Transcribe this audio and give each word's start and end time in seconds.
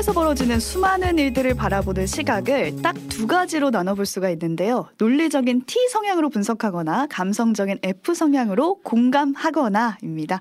사회에서 0.00 0.12
벌어지는 0.12 0.60
수많은 0.60 1.18
일들을 1.18 1.54
바라보는 1.54 2.06
시각을 2.06 2.82
딱 2.82 2.96
두 3.20 3.26
가지로 3.26 3.68
나눠볼 3.68 4.06
수가 4.06 4.30
있는데요. 4.30 4.88
논리적인 4.96 5.64
T 5.66 5.88
성향으로 5.90 6.30
분석하거나 6.30 7.08
감성적인 7.10 7.80
F 7.82 8.14
성향으로 8.14 8.76
공감하거나입니다. 8.76 10.40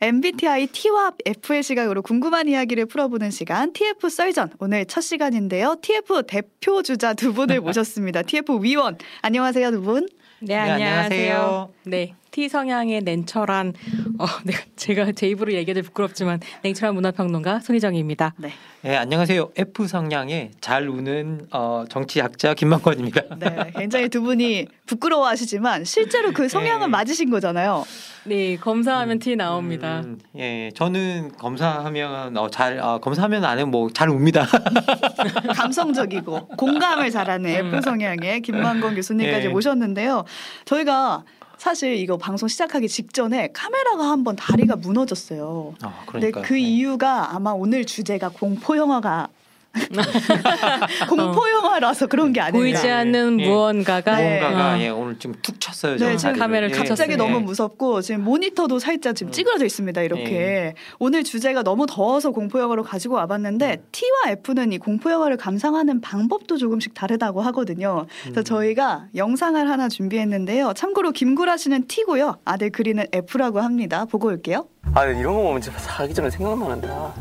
MBTI 0.00 0.66
T와 0.66 1.12
F의 1.24 1.62
시각으로 1.62 2.02
궁금한 2.02 2.48
이야기를 2.48 2.86
풀어보는 2.86 3.30
시간 3.30 3.72
TF 3.72 4.08
썰전 4.08 4.54
오늘 4.58 4.84
첫 4.86 5.02
시간인데요. 5.02 5.76
TF 5.80 6.24
대표 6.26 6.82
주자 6.82 7.14
두 7.14 7.32
분을 7.32 7.60
모셨습니다. 7.60 8.22
TF 8.22 8.58
위원 8.62 8.98
안녕하세요 9.22 9.70
두 9.70 9.80
분. 9.82 10.08
네, 10.40 10.54
안녕하세요. 10.56 11.68
네, 11.84 12.14
T 12.30 12.48
성향의 12.48 13.00
냉철한 13.02 13.74
어, 14.18 14.26
네, 14.44 14.52
제가 14.76 15.10
제 15.10 15.26
입으로 15.28 15.52
얘기해도 15.52 15.82
부끄럽지만 15.82 16.38
냉철한 16.62 16.94
문화평론가 16.94 17.58
손희정입니다. 17.58 18.34
네. 18.36 18.52
네, 18.82 18.96
안녕하세요. 18.96 19.50
F 19.56 19.88
성향의 19.88 20.52
잘 20.60 20.88
우는 20.88 21.48
어, 21.50 21.84
정치학자 21.88 22.54
김만권입니다. 22.54 23.22
네, 23.36 23.72
굉장히 23.76 24.08
두 24.08 24.22
분이 24.22 24.68
부끄러워하시지만 24.86 25.84
실제로 25.84 26.30
그 26.32 26.48
성향은 26.48 26.86
네. 26.86 26.90
맞으신 26.90 27.30
거잖아요. 27.30 27.84
네, 28.28 28.56
검사하면 28.56 29.16
음, 29.16 29.18
T 29.18 29.36
나옵니다. 29.36 30.02
음, 30.04 30.18
예, 30.36 30.70
저는 30.74 31.32
검사하면 31.38 32.36
어, 32.36 32.48
잘 32.50 32.78
어, 32.78 32.98
검사하면 32.98 33.44
안에 33.44 33.64
뭐잘 33.64 34.10
웁니다. 34.10 34.46
감성적이고 35.56 36.48
공감을 36.48 37.10
잘하는 37.10 37.74
음. 37.74 37.80
성향의 37.80 38.42
김만권 38.42 38.94
교수님까지 38.94 39.46
예. 39.46 39.48
모셨는데요. 39.50 40.24
저희가 40.66 41.24
사실 41.56 41.96
이거 41.96 42.16
방송 42.16 42.48
시작하기 42.48 42.86
직전에 42.86 43.48
카메라가 43.52 44.10
한번 44.10 44.36
다리가 44.36 44.76
무너졌어요. 44.76 45.74
아, 45.82 46.02
근데 46.06 46.30
그 46.30 46.54
네. 46.54 46.60
이유가 46.60 47.34
아마 47.34 47.50
오늘 47.50 47.84
주제가 47.84 48.28
공포 48.28 48.76
영화가 48.76 49.28
공포 51.08 51.48
영화라서 51.50 52.06
그런 52.06 52.32
게 52.32 52.40
아니라 52.40 52.58
보이지 52.58 52.88
않는 52.88 53.40
예. 53.40 53.48
무언가가 53.48 54.16
네. 54.16 54.40
무언가가 54.40 54.80
예, 54.80 54.88
오늘 54.88 55.18
좀툭 55.18 55.60
쳤어요. 55.60 55.96
네, 55.96 56.16
지금 56.16 56.36
카메라를 56.36 56.74
예. 56.74 56.78
갑자기 56.78 57.16
너무 57.16 57.40
무섭고 57.40 58.00
지금 58.02 58.24
모니터도 58.24 58.78
살짝 58.78 59.14
지금 59.14 59.30
음. 59.30 59.32
찌그러져 59.32 59.64
있습니다. 59.66 60.02
이렇게 60.02 60.32
예. 60.32 60.74
오늘 60.98 61.24
주제가 61.24 61.62
너무 61.62 61.86
더워서 61.86 62.30
공포 62.30 62.60
영화로 62.60 62.82
가지고 62.82 63.16
와봤는데 63.16 63.78
음. 63.80 63.86
T와 63.92 64.32
F는 64.32 64.72
이 64.72 64.78
공포 64.78 65.10
영화를 65.10 65.36
감상하는 65.36 66.00
방법도 66.00 66.56
조금씩 66.56 66.94
다르다고 66.94 67.40
하거든요. 67.42 68.06
그래서 68.22 68.40
음. 68.40 68.44
저희가 68.44 69.06
영상을 69.14 69.68
하나 69.68 69.88
준비했는데요. 69.88 70.72
참고로 70.74 71.12
김구라 71.12 71.56
씨는 71.56 71.86
T고요. 71.86 72.38
아들 72.44 72.70
그리는 72.70 73.04
F라고 73.12 73.60
합니다. 73.60 74.04
보고 74.06 74.28
올게요. 74.28 74.66
아 74.94 75.04
이런 75.04 75.34
거 75.34 75.42
보면 75.42 75.60
진짜 75.60 75.78
사기 75.78 76.14
전에 76.14 76.30
생각나는다. 76.30 77.14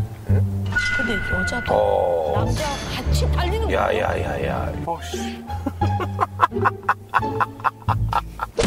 근데 0.95 1.13
여자도 1.31 1.73
어... 1.73 2.33
남자 2.35 2.63
같이 2.95 3.31
달리는 3.31 3.67
거야. 3.67 3.95
야야야야. 3.97 4.73
어씨. 4.85 5.43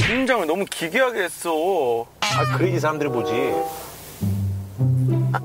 분장을 0.07 0.47
너무 0.49 0.65
기괴하게 0.67 1.25
했어. 1.25 2.07
아 2.21 2.57
그래야지 2.57 2.81
사람들이 2.81 3.11
보지. 3.11 3.33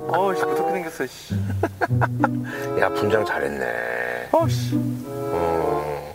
어씨 0.08 0.42
어떻게 0.44 0.72
생겼어. 0.72 1.08
씨. 1.08 1.36
야 2.80 2.90
분장 2.90 3.26
잘했네. 3.26 4.30
어씨. 4.32 4.76
어. 5.08 6.15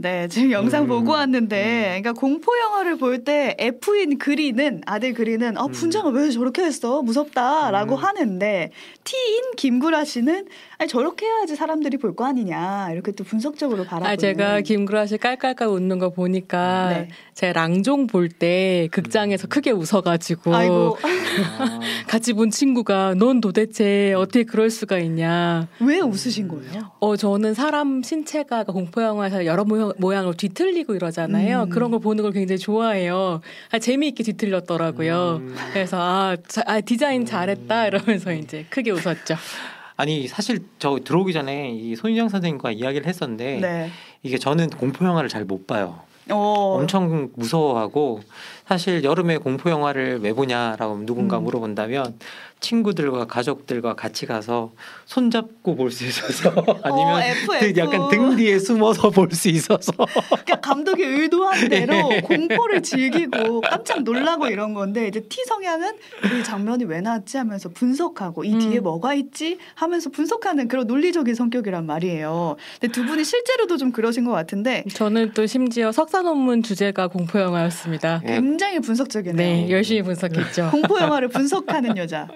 네, 0.00 0.28
지금 0.28 0.52
영상 0.52 0.84
음. 0.84 0.88
보고 0.88 1.12
왔는데, 1.12 2.00
그러니까 2.00 2.12
공포 2.12 2.52
영화를 2.58 2.96
볼 2.98 3.24
때 3.24 3.56
F인 3.58 4.18
그리는 4.18 4.80
아들 4.86 5.12
그리는 5.12 5.58
아 5.58 5.66
분장을 5.66 6.12
왜 6.12 6.30
저렇게 6.30 6.62
했어 6.62 7.02
무섭다라고 7.02 7.96
음. 7.96 8.00
하는데 8.00 8.70
T인 9.02 9.42
김구라 9.56 10.04
씨는 10.04 10.46
아니 10.78 10.88
저렇게 10.88 11.26
해야지 11.26 11.56
사람들이 11.56 11.96
볼 11.96 12.14
거 12.14 12.24
아니냐 12.26 12.90
이렇게 12.92 13.10
또 13.12 13.24
분석적으로 13.24 13.84
바라보는. 13.84 14.12
아 14.12 14.16
제가 14.16 14.60
김구라 14.60 15.06
씨 15.06 15.18
깔깔깔 15.18 15.66
웃는 15.68 15.98
거 15.98 16.10
보니까 16.10 16.88
네. 16.90 17.08
제 17.34 17.52
랑종 17.52 18.06
볼 18.06 18.28
때 18.28 18.88
극장에서 18.92 19.46
음. 19.46 19.48
크게 19.48 19.70
웃어가지고 19.72 20.52
같이 22.06 22.32
본 22.34 22.50
친구가 22.50 23.14
넌 23.14 23.40
도대체 23.40 24.12
어떻게 24.14 24.44
그럴 24.44 24.70
수가 24.70 24.98
있냐. 24.98 25.66
왜 25.80 25.98
웃으신 26.00 26.46
거예요? 26.48 26.92
어 27.00 27.16
저는 27.16 27.54
사람 27.54 28.02
신체가 28.02 28.64
공포 28.64 29.02
영화에서 29.02 29.44
여러 29.44 29.64
모형, 29.64 29.87
모양으로 29.98 30.34
뒤틀리고 30.34 30.94
이러잖아요. 30.94 31.64
음. 31.64 31.68
그런 31.70 31.90
걸 31.90 32.00
보는 32.00 32.22
걸 32.22 32.32
굉장히 32.32 32.58
좋아해요. 32.58 33.40
아, 33.70 33.78
재미있게 33.78 34.22
뒤틀렸더라고요. 34.24 35.36
음. 35.40 35.56
그래서 35.72 35.96
아, 36.00 36.36
자, 36.46 36.62
아 36.66 36.80
디자인 36.80 37.24
잘했다 37.24 37.86
이러면서 37.86 38.32
이제 38.32 38.66
크게 38.70 38.90
웃었죠. 38.90 39.36
아니 39.96 40.28
사실 40.28 40.60
저 40.78 40.98
들어오기 41.02 41.32
전에 41.32 41.72
이 41.72 41.96
손희정 41.96 42.28
선생님과 42.28 42.70
이야기를 42.70 43.06
했었는데 43.06 43.58
네. 43.60 43.90
이게 44.22 44.38
저는 44.38 44.70
공포 44.70 45.04
영화를 45.04 45.28
잘 45.28 45.44
못 45.44 45.66
봐요. 45.66 46.00
오. 46.30 46.34
어. 46.34 46.78
엄청 46.78 47.30
무서워하고 47.34 48.20
사실 48.68 49.02
여름에 49.02 49.38
공포 49.38 49.70
영화를 49.70 50.20
왜 50.22 50.34
보냐라고 50.34 50.98
누군가 51.06 51.38
음. 51.38 51.44
물어본다면 51.44 52.18
친구들과 52.60 53.26
가족들과 53.26 53.94
같이 53.94 54.26
가서 54.26 54.72
손잡고 55.06 55.76
볼 55.76 55.90
수 55.90 56.04
있어서 56.04 56.50
아니면 56.82 57.14
어, 57.14 57.20
F, 57.22 57.54
F. 57.54 57.78
약간 57.78 58.08
등 58.10 58.36
뒤에 58.36 58.58
숨어서 58.58 59.10
볼 59.10 59.30
수 59.32 59.48
있어서 59.48 59.92
그러니까 60.44 60.60
감독이 60.60 61.02
의도한 61.02 61.68
대로 61.68 62.08
네. 62.08 62.20
공포를 62.20 62.82
즐기고 62.82 63.60
깜짝 63.62 64.02
놀라고 64.02 64.48
이런 64.48 64.74
건데 64.74 65.06
이제 65.08 65.20
T 65.20 65.44
성향은 65.44 65.94
이 66.40 66.44
장면이 66.44 66.84
왜 66.84 67.00
나왔지 67.00 67.36
하면서 67.38 67.68
분석하고 67.68 68.44
이 68.44 68.58
뒤에 68.58 68.78
음. 68.78 68.82
뭐가 68.82 69.14
있지 69.14 69.58
하면서 69.74 70.10
분석하는 70.10 70.68
그런 70.68 70.86
논리적인 70.86 71.34
성격이란 71.34 71.86
말이에요. 71.86 72.56
근데 72.80 72.92
두 72.92 73.06
분이 73.06 73.24
실제로도 73.24 73.76
좀 73.76 73.92
그러신 73.92 74.24
것 74.24 74.32
같은데 74.32 74.84
저는 74.92 75.32
또 75.34 75.46
심지어 75.46 75.92
석사 75.92 76.22
논문 76.22 76.62
주제가 76.62 77.08
공포 77.08 77.40
영화였습니다. 77.40 78.20
굉장히 78.58 78.80
분석적이네요. 78.80 79.36
네, 79.36 79.70
열심히 79.70 80.02
분석했죠. 80.02 80.70
공포 80.72 80.98
영화를 80.98 81.28
분석하는 81.28 81.96
여자. 81.96 82.26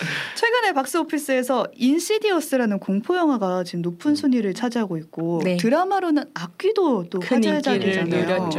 최근에 0.36 0.72
박스 0.72 0.96
오피스에서 0.96 1.66
인시디어스라는 1.74 2.78
공포 2.78 3.16
영화가 3.16 3.64
지금 3.64 3.82
높은 3.82 4.14
순위를 4.14 4.54
차지하고 4.54 4.96
있고 4.98 5.40
네. 5.44 5.56
드라마로는 5.56 6.24
악귀도 6.34 7.10
또 7.10 7.20
화제의 7.22 7.62
자리잖아요. 7.62 8.50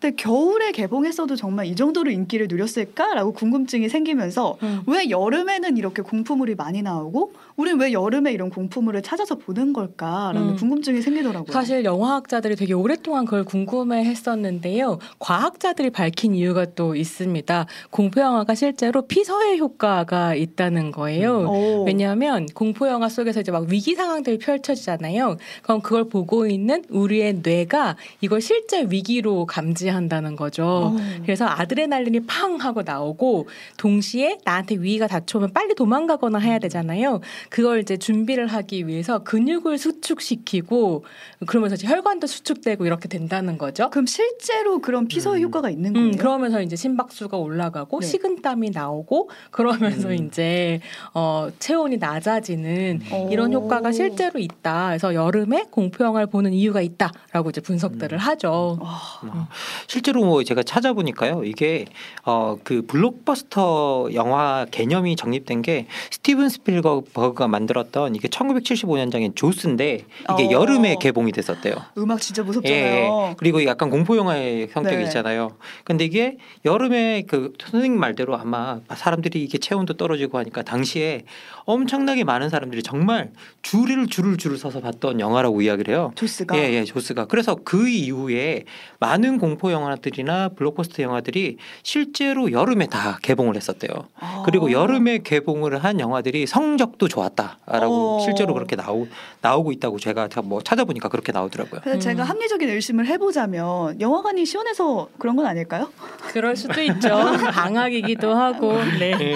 근데 0.00 0.16
겨울에 0.16 0.72
개봉했어도 0.72 1.36
정말 1.36 1.66
이 1.66 1.74
정도로 1.74 2.10
인기를 2.10 2.48
누렸을까라고 2.48 3.32
궁금증이 3.32 3.88
생기면서 3.88 4.58
음. 4.62 4.82
왜 4.86 5.08
여름에는 5.10 5.76
이렇게 5.76 6.02
공포물이 6.02 6.54
많이 6.54 6.82
나오고 6.82 7.32
우리는 7.56 7.80
왜 7.80 7.92
여름에 7.92 8.32
이런 8.32 8.50
공포물을 8.50 9.00
찾아서 9.02 9.36
보는 9.36 9.72
걸까라는 9.72 10.50
음. 10.50 10.56
궁금증이 10.56 11.02
생기더라고요. 11.02 11.52
사실 11.52 11.84
영화학자들이 11.84 12.56
되게 12.56 12.74
오랫동안 12.74 13.24
그걸 13.24 13.44
궁금해했었는데요. 13.44 14.98
과학자들이 15.18 15.90
밝힌 15.90 16.34
이유가 16.34 16.64
또 16.64 16.94
있습니다. 16.96 17.66
공포 17.90 18.20
영화가 18.20 18.54
실제로 18.54 19.02
피서의 19.06 19.58
효과가 19.58 20.34
있다는 20.34 20.73
거예요. 20.90 21.50
음. 21.50 21.86
왜냐하면 21.86 22.46
공포 22.54 22.88
영화 22.88 23.08
속에서 23.08 23.40
이제 23.40 23.50
막 23.52 23.64
위기 23.68 23.94
상황들이 23.94 24.38
펼쳐지잖아요. 24.38 25.36
그럼 25.62 25.80
그걸 25.80 26.08
보고 26.08 26.46
있는 26.46 26.84
우리의 26.88 27.40
뇌가 27.42 27.96
이걸 28.20 28.40
실제 28.40 28.86
위기로 28.88 29.46
감지한다는 29.46 30.36
거죠. 30.36 30.94
오. 30.94 31.22
그래서 31.22 31.46
아드레날린이 31.46 32.26
팡 32.26 32.56
하고 32.56 32.82
나오고 32.82 33.48
동시에 33.76 34.38
나한테 34.44 34.76
위기가 34.76 35.06
닥쳐오면 35.06 35.52
빨리 35.52 35.74
도망가거나 35.74 36.38
해야 36.38 36.58
되잖아요. 36.58 37.20
그걸 37.50 37.80
이제 37.80 37.96
준비를 37.96 38.46
하기 38.46 38.86
위해서 38.86 39.22
근육을 39.22 39.78
수축시키고 39.78 41.04
그러면서 41.46 41.74
이제 41.76 41.86
혈관도 41.86 42.26
수축되고 42.26 42.86
이렇게 42.86 43.08
된다는 43.08 43.58
거죠. 43.58 43.90
그럼 43.90 44.06
실제로 44.06 44.80
그런 44.80 45.08
피서 45.08 45.34
음. 45.34 45.42
효과가 45.42 45.70
있는 45.70 45.92
거예요? 45.92 46.06
음, 46.08 46.16
그러면서 46.16 46.62
이제 46.62 46.76
심박수가 46.76 47.36
올라가고 47.36 48.00
네. 48.00 48.06
식은땀이 48.06 48.70
나오고 48.70 49.30
그러면서 49.50 50.08
음. 50.08 50.14
이제 50.14 50.63
어, 51.12 51.48
체온이 51.58 51.98
낮아지는 51.98 53.00
오. 53.12 53.28
이런 53.30 53.52
효과가 53.52 53.92
실제로 53.92 54.38
있다. 54.38 54.88
그래서 54.88 55.14
여름에 55.14 55.66
공포 55.70 56.04
영화를 56.04 56.26
보는 56.26 56.52
이유가 56.52 56.80
있다라고 56.80 57.50
이제 57.50 57.60
분석들을 57.60 58.16
음. 58.16 58.18
하죠. 58.18 58.78
음. 59.24 59.46
실제로 59.86 60.24
뭐 60.24 60.42
제가 60.42 60.62
찾아보니까요. 60.62 61.44
이게 61.44 61.86
어, 62.24 62.56
그 62.64 62.82
블록버스터 62.86 64.10
영화 64.14 64.66
개념이 64.70 65.16
정립된 65.16 65.62
게 65.62 65.86
스티븐 66.10 66.48
스필버그 66.48 67.12
버그가 67.12 67.48
만들었던 67.48 68.14
이게 68.14 68.28
1975년작인 68.28 69.34
죠스인데 69.34 70.04
이게 70.32 70.46
어. 70.46 70.50
여름에 70.50 70.96
개봉이 71.00 71.32
됐었대요. 71.32 71.74
음악 71.98 72.20
진짜 72.20 72.42
무섭잖아요. 72.42 72.74
예, 72.74 73.34
그리고 73.36 73.64
약간 73.64 73.90
공포 73.90 74.16
영화의 74.16 74.68
성격이 74.72 74.96
네. 74.96 75.02
있잖아요. 75.04 75.52
근데 75.84 76.04
이게 76.04 76.38
여름에 76.64 77.24
그 77.26 77.52
선생님 77.58 77.98
말대로 77.98 78.36
아마 78.36 78.80
사람들이 78.88 79.42
이게 79.42 79.58
체온도 79.58 79.94
떨어지고 79.94 80.38
하니까 80.44 80.62
당시에 80.62 81.22
엄청나게 81.66 82.24
많은 82.24 82.50
사람들이 82.50 82.82
정말 82.82 83.30
줄을 83.62 84.06
줄을 84.06 84.36
줄을 84.36 84.58
서서 84.58 84.80
봤던 84.80 85.20
영화라고 85.20 85.62
이야기를 85.62 85.94
해요. 85.94 86.12
조스가. 86.14 86.56
예, 86.58 86.72
예, 86.74 86.84
조스가. 86.84 87.26
그래서 87.26 87.56
그 87.64 87.88
이후에 87.88 88.64
많은 89.00 89.38
공포 89.38 89.72
영화들이나 89.72 90.50
블록버스터 90.50 91.02
영화들이 91.02 91.56
실제로 91.82 92.52
여름에 92.52 92.86
다 92.86 93.18
개봉을 93.22 93.56
했었대요. 93.56 93.90
아. 94.20 94.42
그리고 94.44 94.70
여름에 94.70 95.18
개봉을 95.18 95.82
한 95.82 96.00
영화들이 96.00 96.46
성적도 96.46 97.08
좋았다라고 97.08 98.18
어. 98.18 98.20
실제로 98.20 98.52
그렇게 98.54 98.76
나오 98.76 99.06
나오고 99.40 99.72
있다고 99.72 99.98
제가 99.98 100.28
뭐 100.44 100.60
찾아보니까 100.62 101.08
그렇게 101.08 101.32
나오더라고요. 101.32 101.80
그래서 101.82 101.98
음. 101.98 102.00
제가 102.00 102.24
합리적인 102.24 102.68
의심을 102.68 103.06
해보자면 103.06 104.00
영화관이 104.00 104.44
시원해서 104.44 105.08
그런 105.18 105.36
건 105.36 105.46
아닐까요? 105.46 105.90
그럴 106.28 106.56
수도 106.56 106.82
있죠. 106.82 107.08
방학이기도 107.52 108.34
하고 108.34 108.74
네. 108.98 109.16
네 109.16 109.34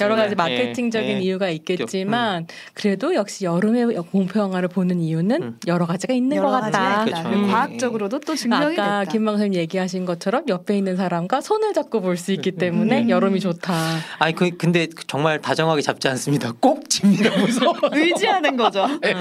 여러 0.00 0.16
가지 0.16 0.34
마케팅적인 0.48 1.18
네. 1.18 1.22
이유가 1.22 1.50
있. 1.50 1.58
있겠지만 1.58 2.42
음. 2.42 2.46
그래도 2.74 3.14
역시 3.14 3.44
여름에 3.44 3.84
공포 4.12 4.38
영화를 4.38 4.68
보는 4.68 5.00
이유는 5.00 5.42
음. 5.42 5.58
여러 5.66 5.86
가지가 5.86 6.14
있는 6.14 6.36
여러 6.36 6.48
것 6.48 6.60
같다. 6.60 7.04
음. 7.04 7.48
과학적으로도 7.48 8.20
또 8.20 8.34
증명이 8.36 8.78
아까 8.78 9.00
됐다. 9.00 9.12
김방선님 9.12 9.54
얘기하신 9.54 10.04
것처럼 10.04 10.44
옆에 10.48 10.78
있는 10.78 10.96
사람과 10.96 11.40
손을 11.40 11.72
잡고 11.74 12.00
볼 12.00 12.16
수 12.16 12.32
있기 12.32 12.52
때문에 12.52 13.02
음. 13.02 13.10
여름이 13.10 13.40
좋다. 13.40 13.74
아니 14.18 14.34
그 14.34 14.50
근데 14.56 14.88
정말 15.06 15.40
다정하게 15.40 15.82
잡지 15.82 16.08
않습니다. 16.08 16.52
꼭 16.60 16.88
집니다. 16.88 17.36
무서워. 17.38 17.74
의지하는 17.92 18.56
거죠. 18.56 18.86
네. 19.02 19.14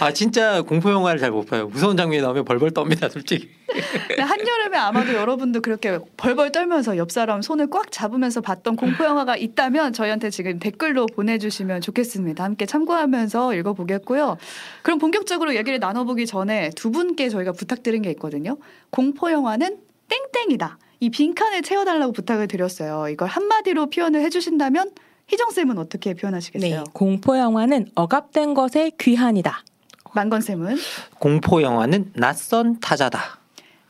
아 0.00 0.12
진짜 0.12 0.62
공포 0.62 0.90
영화를 0.90 1.18
잘 1.20 1.30
못 1.30 1.46
봐요. 1.46 1.68
무서운 1.72 1.96
장면이 1.96 2.20
나오면 2.22 2.44
벌벌 2.44 2.72
떱니다, 2.72 3.08
솔직히. 3.10 3.48
한여름에 4.18 4.76
아마도 4.76 5.14
여러분도 5.14 5.60
그렇게 5.60 5.98
벌벌 6.16 6.52
떨면서 6.52 6.96
옆 6.96 7.10
사람 7.10 7.42
손을 7.42 7.70
꽉 7.70 7.90
잡으면서 7.90 8.40
봤던 8.40 8.76
공포 8.76 9.04
영화가 9.04 9.36
있다면 9.36 9.92
저희한테 9.92 10.30
지금 10.30 10.58
댓글로 10.58 11.06
보내주시면 11.06 11.80
좋겠습니다. 11.80 12.44
함께 12.44 12.66
참고하면서 12.66 13.54
읽어보겠고요. 13.54 14.36
그럼 14.82 14.98
본격적으로 14.98 15.54
얘기를 15.56 15.78
나눠보기 15.78 16.26
전에 16.26 16.70
두 16.76 16.90
분께 16.90 17.28
저희가 17.28 17.52
부탁드린 17.52 18.02
게 18.02 18.10
있거든요. 18.12 18.56
공포 18.90 19.30
영화는 19.30 19.78
땡땡이다. 20.08 20.78
이 21.00 21.10
빈칸을 21.10 21.62
채워달라고 21.62 22.12
부탁을 22.12 22.46
드렸어요. 22.46 23.08
이걸 23.08 23.28
한마디로 23.28 23.88
표현을 23.90 24.20
해주신다면 24.22 24.90
희정 25.28 25.50
쌤은 25.50 25.78
어떻게 25.78 26.14
표현하시겠어요? 26.14 26.70
네, 26.70 26.84
공포 26.92 27.38
영화는 27.38 27.86
억압된 27.94 28.52
것의 28.54 28.92
귀한이다. 28.98 29.64
만건 30.12 30.40
쌤은 30.40 30.76
공포 31.18 31.62
영화는 31.62 32.12
낯선 32.14 32.80
타자다. 32.80 33.39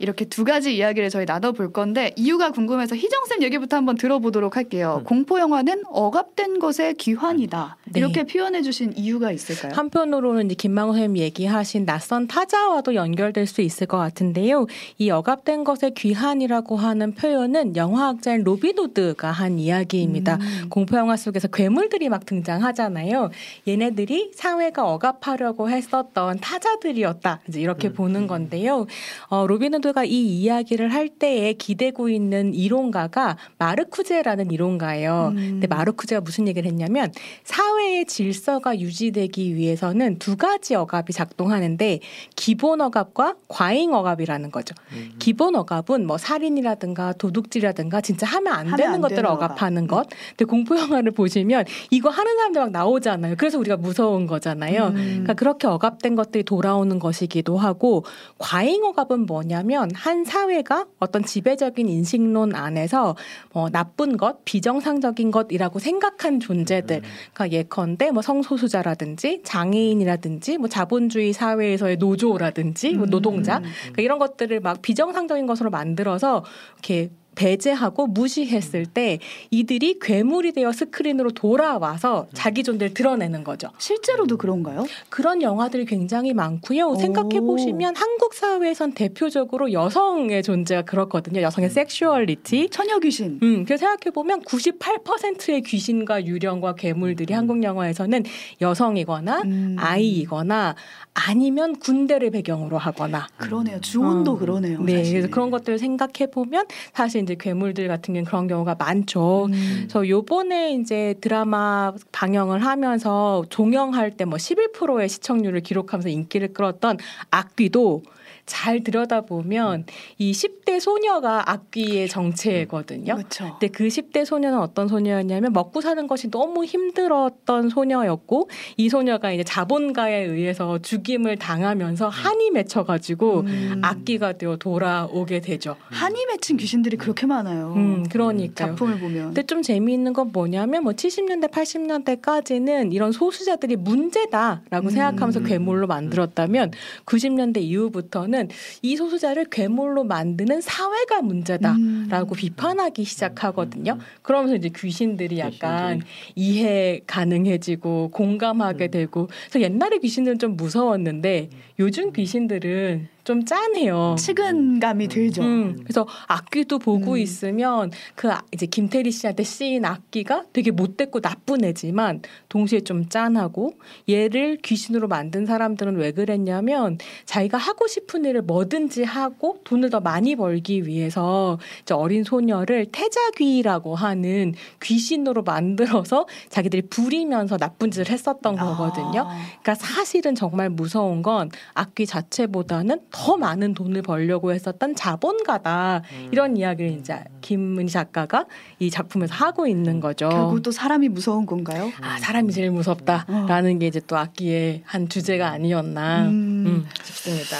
이렇게 0.00 0.25
두 0.25 0.44
가지 0.44 0.75
이야기를 0.75 1.11
저희 1.11 1.26
나눠볼 1.26 1.73
건데 1.73 2.12
이유가 2.17 2.50
궁금해서 2.50 2.97
희정쌤 2.97 3.43
얘기부터 3.43 3.76
한번 3.76 3.97
들어보도록 3.97 4.56
할게요. 4.56 4.97
음. 5.00 5.05
공포 5.05 5.38
영화는 5.38 5.82
억압된 5.91 6.58
것의 6.58 6.94
귀환이다. 6.94 7.76
네. 7.85 8.00
이렇게 8.00 8.25
표현해 8.25 8.62
주신 8.62 8.94
이유가 8.97 9.31
있을까요? 9.31 9.73
한편으로는 9.75 10.47
이제 10.47 10.55
김망호 10.55 10.93
선생님 10.93 11.19
얘기하신 11.19 11.85
낯선 11.85 12.26
타자와도 12.26 12.94
연결될 12.94 13.47
수 13.47 13.61
있을 13.61 13.87
것 13.87 13.99
같은데요. 13.99 14.67
이 14.97 15.11
억압된 15.11 15.64
것의 15.64 15.93
귀환이라고 15.94 16.76
하는 16.76 17.14
표현은 17.14 17.76
영화학자인 17.76 18.43
로비노드가 18.43 19.31
한 19.31 19.58
이야기입니다. 19.58 20.37
음. 20.37 20.69
공포 20.70 20.96
영화 20.96 21.17
속에서 21.17 21.49
괴물들이 21.49 22.08
막 22.08 22.25
등장하잖아요. 22.25 23.31
얘네들이 23.69 24.32
사회가 24.35 24.91
억압하려고 24.91 25.69
했었던 25.69 26.38
타자들이었다. 26.41 27.41
이제 27.49 27.61
이렇게 27.61 27.88
음. 27.88 27.94
보는 27.94 28.26
건데요. 28.26 28.87
어, 29.29 29.46
로비노드 29.46 29.89
모두가 29.90 30.04
이 30.04 30.40
이야기를 30.40 30.92
할 30.92 31.08
때에 31.08 31.52
기대고 31.52 32.08
있는 32.08 32.54
이론가가 32.54 33.37
마르쿠제라는 33.58 34.50
이론가예요. 34.50 35.32
음. 35.32 35.37
근데 35.37 35.66
마르쿠제가 35.66 36.20
무슨 36.20 36.48
얘기를 36.48 36.70
했냐면 36.70 37.12
사회의 37.44 38.06
질서가 38.06 38.78
유지되기 38.78 39.54
위해서는 39.54 40.19
두 40.19 40.37
가지 40.37 40.75
억압이 40.75 41.12
작동하는데 41.12 42.00
기본 42.37 42.81
억압과 42.81 43.37
과잉 43.48 43.92
억압이라는 43.92 44.50
거죠. 44.50 44.75
음. 44.92 45.12
기본 45.19 45.54
억압은 45.56 46.06
뭐 46.06 46.19
살인이라든가 46.19 47.12
도둑질이라든가 47.14 48.00
진짜 48.00 48.26
하면 48.26 48.52
안 48.52 48.66
하면 48.66 48.76
되는 48.76 48.94
안 48.94 49.00
것들을 49.00 49.26
억압하는 49.26 49.86
것. 49.86 50.08
근데 50.31 50.44
공포 50.44 50.78
영화를 50.78 51.12
보시면 51.12 51.64
이거 51.90 52.10
하는 52.10 52.36
사람들 52.36 52.60
막 52.62 52.70
나오잖아요. 52.70 53.34
그래서 53.36 53.58
우리가 53.58 53.76
무서운 53.76 54.26
거잖아요. 54.26 54.88
음. 54.88 54.94
그러니까 54.94 55.34
그렇게 55.34 55.66
억압된 55.66 56.14
것들이 56.14 56.44
돌아오는 56.44 56.98
것이기도 56.98 57.58
하고 57.58 58.04
과잉 58.38 58.84
억압은 58.84 59.26
뭐냐면 59.26 59.80
보면 59.81 59.91
한 59.94 60.25
사회가 60.25 60.87
어떤 60.99 61.25
지배적인 61.25 61.88
인식론 61.88 62.55
안에서 62.55 63.17
뭐 63.53 63.71
나쁜 63.71 64.17
것, 64.17 64.44
비정상적인 64.44 65.31
것이라고 65.31 65.79
생각한 65.79 66.41
존재들, 66.41 66.97
음. 66.97 67.03
그러니까 67.32 67.56
예컨대 67.56 68.11
뭐 68.11 68.23
성소수자라든지 68.23 69.41
장애인이라든지 69.44 70.59
뭐 70.59 70.69
자본주의 70.69 71.32
사회에서의 71.32 71.97
노조라든지 71.97 72.94
뭐 72.94 73.06
노동자 73.06 73.59
음. 73.59 73.62
그러니까 73.81 74.03
이런 74.03 74.19
것들을 74.19 74.61
막 74.61 74.82
비정상적인 74.82 75.47
것으로 75.47 75.71
만들어서 75.71 76.44
이렇게 76.75 77.11
배제하고 77.35 78.06
무시했을 78.06 78.87
때 78.87 79.19
이들이 79.50 79.99
괴물이 80.00 80.53
되어 80.53 80.73
스크린으로 80.73 81.31
돌아와서 81.32 82.27
자기 82.35 82.62
존재를 82.62 82.94
드러내는 82.94 83.44
거죠. 83.44 83.71
실제로도 83.79 84.37
그런가요? 84.37 84.87
그런 85.09 85.43
영화들이 85.43 85.85
굉장히 85.85 86.32
많고요. 86.35 86.97
생각해 86.97 87.41
보시면 87.41 87.97
한국 87.97 88.35
사회에선 88.35 88.93
대표적으로 88.93 89.73
여성의 89.73 90.43
존재가 90.43 90.82
그렇거든요. 90.82 91.41
여성의 91.43 91.71
섹슈얼리티, 91.71 92.69
처녀 92.71 92.99
귀신. 92.99 93.38
음, 93.43 93.65
그래서 93.65 93.87
생각해 93.87 94.12
보면 94.12 94.43
98%의 94.43 95.62
귀신과 95.62 96.27
유령과 96.27 96.75
괴물들이 96.75 97.35
음. 97.35 97.38
한국 97.38 97.62
영화에서는 97.62 98.25
여성이거나 98.61 99.43
음. 99.43 99.77
아이이거나 99.79 100.75
아니면 101.15 101.77
군대를 101.79 102.31
배경으로 102.31 102.79
하거나 102.79 103.27
그러네요. 103.37 103.81
주온도 103.81 104.32
어. 104.32 104.38
그러네요. 104.38 104.81
네, 104.82 104.99
사실. 104.99 105.12
그래서 105.12 105.29
그런 105.31 105.50
것들을 105.50 105.79
생각해 105.79 106.31
보면 106.31 106.67
사실 106.94 107.19
이제 107.20 107.37
괴물들 107.38 107.88
같은 107.88 108.14
경우는 108.14 108.25
그런 108.25 108.49
경우가 108.49 108.76
많죠. 108.78 109.46
음. 109.52 109.76
그래서 109.82 110.08
요번에 110.08 110.72
이제 110.72 111.14
드라마 111.20 111.93
방영을 112.12 112.64
하면서 112.64 113.44
종영할 113.50 114.12
때 114.12 114.25
뭐 114.31 114.37
11%의 114.38 115.08
시청률을 115.08 115.61
기록하면서 115.61 116.08
인기를 116.08 116.52
끌었던 116.52 116.99
악귀도 117.31 118.02
잘 118.46 118.82
들여다보면 118.82 119.84
이 120.19 120.32
10대 120.32 120.81
소녀가 120.81 121.52
악귀의 121.52 122.08
정체거든요. 122.08 123.14
그렇죠. 123.14 123.56
근데 123.61 123.69
그 123.69 123.87
10대 123.87 124.25
소녀는 124.25 124.58
어떤 124.58 124.88
소녀였냐면 124.88 125.52
먹고 125.52 125.81
사는 125.81 126.05
것이 126.08 126.31
너무 126.31 126.64
힘들었던 126.64 127.69
소녀였고 127.69 128.49
이 128.76 128.88
소녀가 128.88 129.31
이제 129.31 129.44
자본가에 129.44 130.25
의해서 130.25 130.78
죽임을 130.78 131.37
당하면서 131.37 132.08
한이 132.08 132.50
맺혀가지고 132.50 133.40
음. 133.40 133.81
악귀가 133.84 134.32
되어 134.32 134.56
돌아오게 134.56 135.40
되죠. 135.40 135.76
한이 135.84 136.26
맺힌 136.26 136.56
귀신들이 136.56 136.96
그 136.96 137.09
렇게 137.10 137.26
많아요. 137.26 137.74
음, 137.76 138.04
그러니까 138.08 138.66
작품을 138.66 138.98
보면. 138.98 139.26
근데 139.26 139.42
좀 139.42 139.62
재미있는 139.62 140.12
건 140.12 140.30
뭐냐면 140.32 140.82
뭐 140.84 140.92
70년대, 140.92 141.50
80년대까지는 141.50 142.92
이런 142.92 143.12
소수자들이 143.12 143.76
문제다라고 143.76 144.88
음. 144.88 144.90
생각하면서 144.90 145.40
괴물로 145.40 145.86
만들었다면 145.86 146.72
90년대 147.06 147.58
이후부터는 147.58 148.48
이 148.82 148.96
소수자를 148.96 149.46
괴물로 149.46 150.05
만드는 150.05 150.60
사회가 150.60 151.22
문제다라고 151.22 152.34
음. 152.34 152.36
비판하기 152.36 153.05
시작하거든요. 153.05 153.93
음. 153.93 154.00
그러면서 154.22 154.56
이제 154.56 154.70
귀신들이 154.74 155.38
약간 155.38 156.00
귀신들이. 156.00 156.10
이해 156.36 157.00
가능해지고 157.06 158.10
공감하게 158.12 158.86
음. 158.86 158.90
되고 158.90 159.29
그래서 159.50 159.60
옛날에 159.60 159.98
귀신들은 159.98 160.38
좀 160.38 160.56
무서웠는데 160.56 161.50
요즘 161.79 162.12
귀신들은 162.12 163.08
좀 163.31 163.44
짠해요. 163.44 164.17
측은감이 164.19 165.06
들죠. 165.06 165.43
음, 165.43 165.79
그래서 165.84 166.05
악기도 166.27 166.81
보고 166.81 167.13
음. 167.13 167.19
있으면 167.19 167.93
그 168.17 168.29
아, 168.29 168.43
이제 168.51 168.67
김태리 168.67 169.13
씨한테 169.13 169.44
쓰인 169.44 169.84
악기가 169.84 170.46
되게 170.53 170.72
못됐고 170.72 171.20
나쁜 171.20 171.65
애지만 171.65 172.22
동시에 172.49 172.81
좀 172.81 173.08
짠하고 173.08 173.75
얘를 174.08 174.56
귀신으로 174.56 175.06
만든 175.06 175.46
사람들은 175.46 175.94
왜 175.94 176.10
그랬냐면 176.10 176.99
자기가 177.25 177.56
하고 177.56 177.87
싶은 177.87 178.25
일을 178.25 178.43
뭐든지 178.43 179.05
하고 179.05 179.58
돈을 179.63 179.91
더 179.91 180.01
많이 180.01 180.34
벌기 180.34 180.84
위해서 180.84 181.60
이제 181.82 181.94
어린 181.94 182.25
소녀를 182.25 182.87
태자귀라고 182.91 183.94
하는 183.94 184.55
귀신으로 184.82 185.44
만들어서 185.44 186.27
자기들이 186.49 186.89
부리면서 186.89 187.58
나쁜 187.58 187.93
짓을 187.93 188.10
했었던 188.10 188.58
아. 188.58 188.65
거거든요. 188.65 189.29
그러니까 189.63 189.77
사실은 189.77 190.34
정말 190.34 190.69
무서운 190.69 191.22
건 191.22 191.49
악귀 191.75 192.06
자체보다는 192.06 192.99
더 193.13 193.19
많은 193.36 193.74
돈을 193.74 194.03
벌려고 194.03 194.53
했었던 194.53 194.94
자본가다 194.94 196.03
음. 196.12 196.29
이런 196.32 196.56
이야기를 196.56 196.93
이제 196.93 197.22
김은희 197.41 197.89
작가가 197.89 198.46
이 198.79 198.91
작품에서 198.91 199.34
하고 199.34 199.67
있는 199.67 200.00
거죠. 200.00 200.29
결국 200.29 200.62
또 200.62 200.70
사람이 200.70 201.08
무서운 201.08 201.46
건가요? 201.46 201.91
아 202.00 202.19
사람이 202.19 202.53
제일 202.53 202.70
무섭다라는 202.70 203.77
어. 203.77 203.79
게 203.79 203.86
이제 203.86 204.00
또 204.06 204.17
악기의 204.17 204.82
한 204.84 205.08
주제가 205.08 205.48
아니었나 205.48 206.22
음. 206.27 206.65
음, 206.67 206.89
싶습니다. 207.03 207.56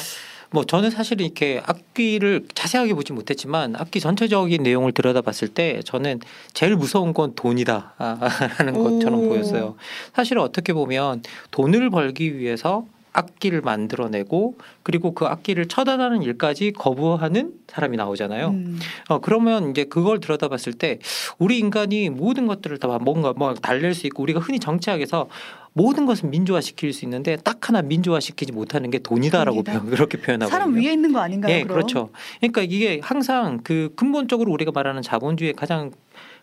뭐 0.53 0.65
저는 0.65 0.91
사실 0.91 1.21
이렇게 1.21 1.63
악기를 1.65 2.47
자세하게 2.55 2.95
보지 2.95 3.13
못했지만 3.13 3.77
악기 3.77 4.01
전체적인 4.01 4.63
내용을 4.63 4.93
들여다봤을 4.93 5.49
때 5.49 5.81
저는 5.85 6.21
제일 6.55 6.75
무서운 6.75 7.15
건 7.15 7.35
돈이다라는 7.37 8.75
것처럼 8.75 9.29
보였어요. 9.29 9.77
사실 10.13 10.39
어떻게 10.39 10.73
보면 10.73 11.23
돈을 11.53 11.91
벌기 11.91 12.37
위해서 12.37 12.85
악기를 13.13 13.61
만들어내고 13.61 14.57
그리고 14.83 15.13
그 15.15 15.27
악기를 15.27 15.67
처단하는 15.67 16.23
일까지 16.23 16.73
거부하는 16.73 17.53
사람이 17.69 17.97
나오잖아요. 17.97 18.49
음. 18.49 18.79
어 19.09 19.21
그러면 19.21 19.71
이제 19.71 19.85
그걸 19.85 20.21
들여다봤을 20.21 20.75
때 20.75 20.99
우리 21.39 21.59
인간이 21.59 22.11
모든 22.11 22.47
것들을 22.47 22.79
다 22.79 22.99
뭔가 23.01 23.33
뭐 23.33 23.55
달랠 23.55 23.95
수 23.95 24.07
있고 24.07 24.23
우리가 24.23 24.41
흔히 24.41 24.59
정치학에서 24.59 25.29
모든 25.73 26.07
것을 26.07 26.29
민주화시킬 26.29 26.93
수 26.93 27.05
있는데 27.05 27.37
딱 27.37 27.69
하나 27.69 27.83
민주화시키지 27.83 28.53
못하는 28.53 28.91
게 28.91 28.99
돈이다라고 28.99 29.63
돈이다. 29.63 29.85
그렇게 29.85 30.19
표현하고 30.21 30.51
사람 30.51 30.75
위에 30.75 30.93
있는 30.93 31.13
거 31.13 31.21
아닌가요? 31.21 31.55
예, 31.55 31.63
그럼? 31.63 31.77
그렇죠. 31.77 32.11
그러니까 32.41 32.63
이게 32.63 33.01
항상 33.03 33.61
그 33.63 33.93
근본적으로 33.97 34.53
우리가 34.53 34.73
말하는 34.73 35.03
자본주의의 35.03 35.55
가장 35.55 35.93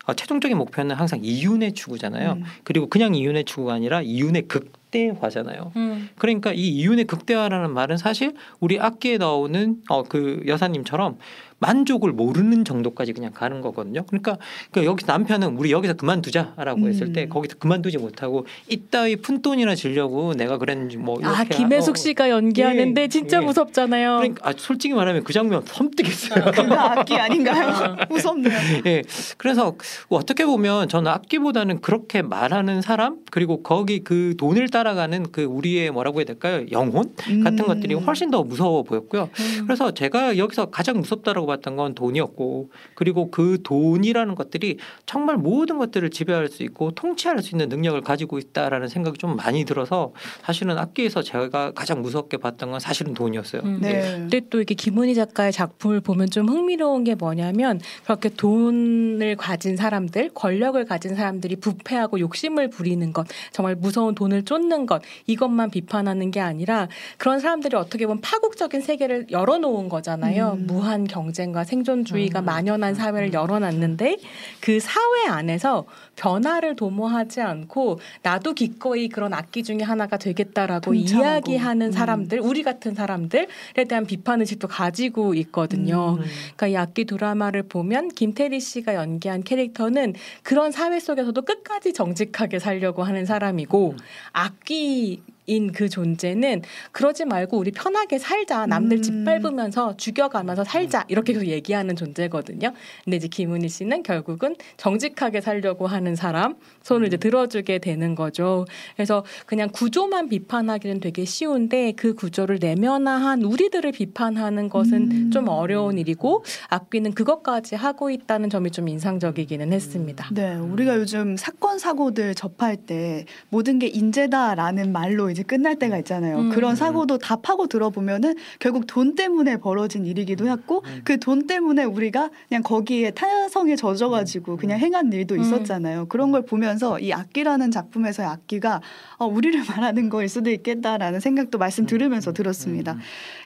어, 0.06 0.14
최종적인 0.14 0.56
목표는 0.56 0.96
항상 0.96 1.20
이윤의 1.22 1.74
추구잖아요. 1.74 2.32
음. 2.32 2.44
그리고 2.64 2.88
그냥 2.88 3.14
이윤의 3.14 3.44
추구가 3.44 3.74
아니라 3.74 4.00
이윤의 4.00 4.48
극 4.48 4.72
대화잖아요. 4.90 5.72
음. 5.76 6.08
그러니까 6.16 6.52
이 6.52 6.68
이윤의 6.68 7.04
극대화라는 7.04 7.72
말은 7.72 7.96
사실 7.96 8.34
우리 8.60 8.78
악기에 8.78 9.18
나오는 9.18 9.76
어, 9.88 10.02
그 10.02 10.42
여사님처럼 10.46 11.18
만족을 11.60 12.12
모르는 12.12 12.64
정도까지 12.64 13.12
그냥 13.12 13.32
가는 13.32 13.60
거거든요. 13.60 14.04
그러니까, 14.06 14.38
그러니까 14.70 14.90
여기 14.90 15.04
남편은 15.04 15.56
우리 15.56 15.72
여기서 15.72 15.94
그만두자라고 15.94 16.82
음. 16.82 16.88
했을 16.88 17.12
때 17.12 17.26
거기서 17.26 17.56
그만두지 17.58 17.98
못하고 17.98 18.46
이따위 18.68 19.16
푼돈이나 19.16 19.74
지려고 19.74 20.34
내가 20.34 20.58
그랬는지 20.58 20.96
뭐 20.96 21.18
아, 21.22 21.42
이렇게 21.42 21.54
아 21.54 21.56
김혜숙 21.56 21.96
씨가 21.96 22.30
연기하는데 22.30 23.02
예, 23.02 23.08
진짜 23.08 23.40
예. 23.42 23.44
무섭잖아요. 23.44 24.16
그러니까 24.18 24.48
아, 24.48 24.52
솔직히 24.56 24.94
말하면 24.94 25.24
그 25.24 25.32
장면 25.32 25.62
섬뜩했어요. 25.66 26.44
아, 26.44 26.50
그거 26.50 26.74
악기 26.78 27.16
아닌가요? 27.16 27.96
무섭네요. 28.08 28.56
예. 28.86 29.02
그래서 29.36 29.74
어떻게 30.08 30.46
보면 30.46 30.88
저는 30.88 31.10
악기보다는 31.10 31.80
그렇게 31.80 32.22
말하는 32.22 32.82
사람 32.82 33.18
그리고 33.30 33.62
거기 33.62 34.04
그 34.04 34.34
돈을 34.38 34.68
따라가는 34.68 35.32
그 35.32 35.42
우리의 35.42 35.90
뭐라고 35.90 36.20
해야 36.20 36.24
될까요? 36.24 36.64
영혼 36.70 37.14
같은 37.16 37.60
음. 37.60 37.66
것들이 37.66 37.94
훨씬 37.94 38.30
더 38.30 38.44
무서워 38.44 38.84
보였고요. 38.84 39.28
음. 39.32 39.64
그래서 39.66 39.90
제가 39.90 40.38
여기서 40.38 40.66
가장 40.66 40.98
무섭다라고 41.00 41.47
봤던 41.48 41.74
건 41.74 41.94
돈이었고 41.94 42.70
그리고 42.94 43.30
그 43.30 43.58
돈이라는 43.64 44.34
것들이 44.36 44.78
정말 45.04 45.36
모든 45.36 45.78
것들을 45.78 46.10
지배할 46.10 46.48
수 46.48 46.62
있고 46.62 46.92
통치할 46.92 47.42
수 47.42 47.54
있는 47.54 47.68
능력을 47.68 48.00
가지고 48.02 48.38
있다라는 48.38 48.86
생각이 48.88 49.18
좀 49.18 49.34
많이 49.36 49.64
들어서 49.64 50.12
사실은 50.44 50.78
악기에서 50.78 51.22
제가 51.22 51.72
가장 51.72 52.02
무섭게 52.02 52.36
봤던 52.36 52.70
건 52.70 52.80
사실은 52.80 53.14
돈이었어요. 53.14 53.62
음. 53.64 53.78
네. 53.80 53.88
네. 53.92 54.12
근데 54.18 54.40
또 54.50 54.58
이렇게 54.58 54.74
김은희 54.74 55.14
작가의 55.14 55.52
작품을 55.52 56.00
보면 56.00 56.30
좀 56.30 56.48
흥미로운 56.48 57.04
게 57.04 57.14
뭐냐면 57.14 57.80
그렇게 58.04 58.28
돈을 58.28 59.36
가진 59.36 59.76
사람들, 59.76 60.30
권력을 60.34 60.82
가진 60.84 61.14
사람들이 61.14 61.56
부패하고 61.56 62.20
욕심을 62.20 62.70
부리는 62.70 63.12
것, 63.12 63.26
정말 63.52 63.74
무서운 63.74 64.14
돈을 64.14 64.44
쫓는 64.44 64.86
것 64.86 65.02
이것만 65.26 65.70
비판하는 65.70 66.30
게 66.30 66.40
아니라 66.40 66.88
그런 67.16 67.40
사람들이 67.40 67.76
어떻게 67.76 68.06
보면 68.06 68.20
파국적인 68.20 68.80
세계를 68.80 69.26
열어놓은 69.30 69.88
거잖아요. 69.88 70.56
음. 70.58 70.66
무한 70.66 71.06
경제 71.06 71.37
경쟁과 71.38 71.62
생존주의가 71.64 72.40
음. 72.40 72.44
만연한 72.44 72.94
사회를 72.94 73.32
열어놨는데 73.32 74.18
그 74.60 74.80
사회 74.80 75.28
안에서 75.28 75.84
변화를 76.16 76.74
도모하지 76.74 77.40
않고 77.40 78.00
나도 78.22 78.54
기꺼이 78.54 79.08
그런 79.08 79.32
악기 79.32 79.62
중에 79.62 79.82
하나가 79.82 80.16
되겠다라고 80.16 80.92
동참하고. 80.92 81.24
이야기하는 81.24 81.86
음. 81.86 81.92
사람들, 81.92 82.40
우리 82.40 82.62
같은 82.64 82.94
사람들에 82.94 83.46
대한 83.88 84.04
비판 84.04 84.40
의식도 84.40 84.66
가지고 84.66 85.34
있거든요. 85.34 86.18
음. 86.18 86.24
그러니까 86.56 86.66
이 86.66 86.76
악기 86.76 87.04
드라마를 87.04 87.62
보면 87.62 88.08
김태리 88.08 88.58
씨가 88.58 88.94
연기한 88.94 89.44
캐릭터는 89.44 90.14
그런 90.42 90.72
사회 90.72 90.98
속에서도 90.98 91.40
끝까지 91.42 91.92
정직하게 91.92 92.58
살려고 92.58 93.04
하는 93.04 93.24
사람이고 93.24 93.92
음. 93.92 93.98
악기 94.32 95.22
인 95.48 95.68
그 95.78 95.88
존재는 95.88 96.62
그러지 96.92 97.24
말고 97.24 97.56
우리 97.56 97.70
편하게 97.70 98.18
살자. 98.18 98.66
남들 98.66 98.98
음. 98.98 99.02
짓밟으면서 99.02 99.96
죽여가면서 99.96 100.64
살자. 100.64 101.04
이렇게 101.08 101.32
계속 101.32 101.46
얘기하는 101.46 101.94
존재거든요. 101.96 102.72
근데 103.04 103.16
이제 103.16 103.28
김은희 103.28 103.68
씨는 103.68 104.02
결국은 104.02 104.56
정직하게 104.76 105.40
살려고 105.40 105.86
하는 105.86 106.16
사람 106.16 106.56
손을 106.82 107.06
이제 107.08 107.16
음. 107.16 107.20
들어주게 107.20 107.78
되는 107.78 108.14
거죠. 108.14 108.64
그래서 108.96 109.24
그냥 109.46 109.68
구조만 109.72 110.28
비판하기는 110.28 111.00
되게 111.00 111.24
쉬운데 111.24 111.92
그 111.92 112.14
구조를 112.14 112.58
내면화한 112.60 113.42
우리들을 113.42 113.92
비판하는 113.92 114.68
것은 114.68 115.10
음. 115.10 115.30
좀 115.30 115.48
어려운 115.48 115.98
일이고 115.98 116.44
악귀는 116.68 117.12
그것까지 117.12 117.74
하고 117.76 118.10
있다는 118.10 118.50
점이 118.50 118.70
좀 118.70 118.88
인상적이기는 118.88 119.72
했습니다. 119.72 120.28
네, 120.32 120.54
우리가 120.56 120.96
요즘 120.96 121.36
사건 121.36 121.78
사고들 121.78 122.34
접할 122.34 122.76
때 122.76 123.26
모든 123.50 123.78
게 123.78 123.86
인재다라는 123.86 124.92
말로 124.92 125.30
이제 125.38 125.44
끝날 125.44 125.76
때가 125.76 125.96
있잖아요. 125.98 126.38
음. 126.38 126.50
그런 126.50 126.74
사고도 126.74 127.18
다 127.18 127.36
파고 127.36 127.68
들어보면은 127.68 128.34
결국 128.58 128.86
돈 128.86 129.14
때문에 129.14 129.58
벌어진 129.58 130.04
일이기도 130.04 130.48
했고 130.48 130.82
음. 130.84 131.02
그돈 131.04 131.46
때문에 131.46 131.84
우리가 131.84 132.30
그냥 132.48 132.62
거기에 132.64 133.12
타성에 133.12 133.76
젖어가지고 133.76 134.56
그냥 134.56 134.80
행한 134.80 135.12
일도 135.12 135.36
음. 135.36 135.40
있었잖아요. 135.40 136.06
그런 136.06 136.32
걸 136.32 136.42
보면서 136.42 136.98
이 136.98 137.12
악기라는 137.12 137.70
작품에서의 137.70 138.28
악기가 138.28 138.80
어, 139.18 139.26
우리를 139.26 139.62
말하는 139.68 140.08
거일 140.08 140.28
수도 140.28 140.50
있겠다라는 140.50 141.20
생각도 141.20 141.58
말씀 141.58 141.86
들으면서 141.86 142.32
들었습니다. 142.32 142.96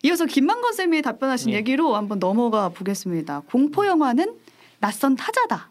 이어서 0.03 0.25
김만건 0.25 0.73
쌤이 0.73 1.03
답변하신 1.03 1.51
네. 1.51 1.59
얘기로 1.59 1.95
한번 1.95 2.19
넘어가 2.19 2.71
보겠습니다. 2.71 3.43
공포 3.51 3.87
영화는 3.87 4.35
낯선 4.81 5.15
타자다. 5.15 5.69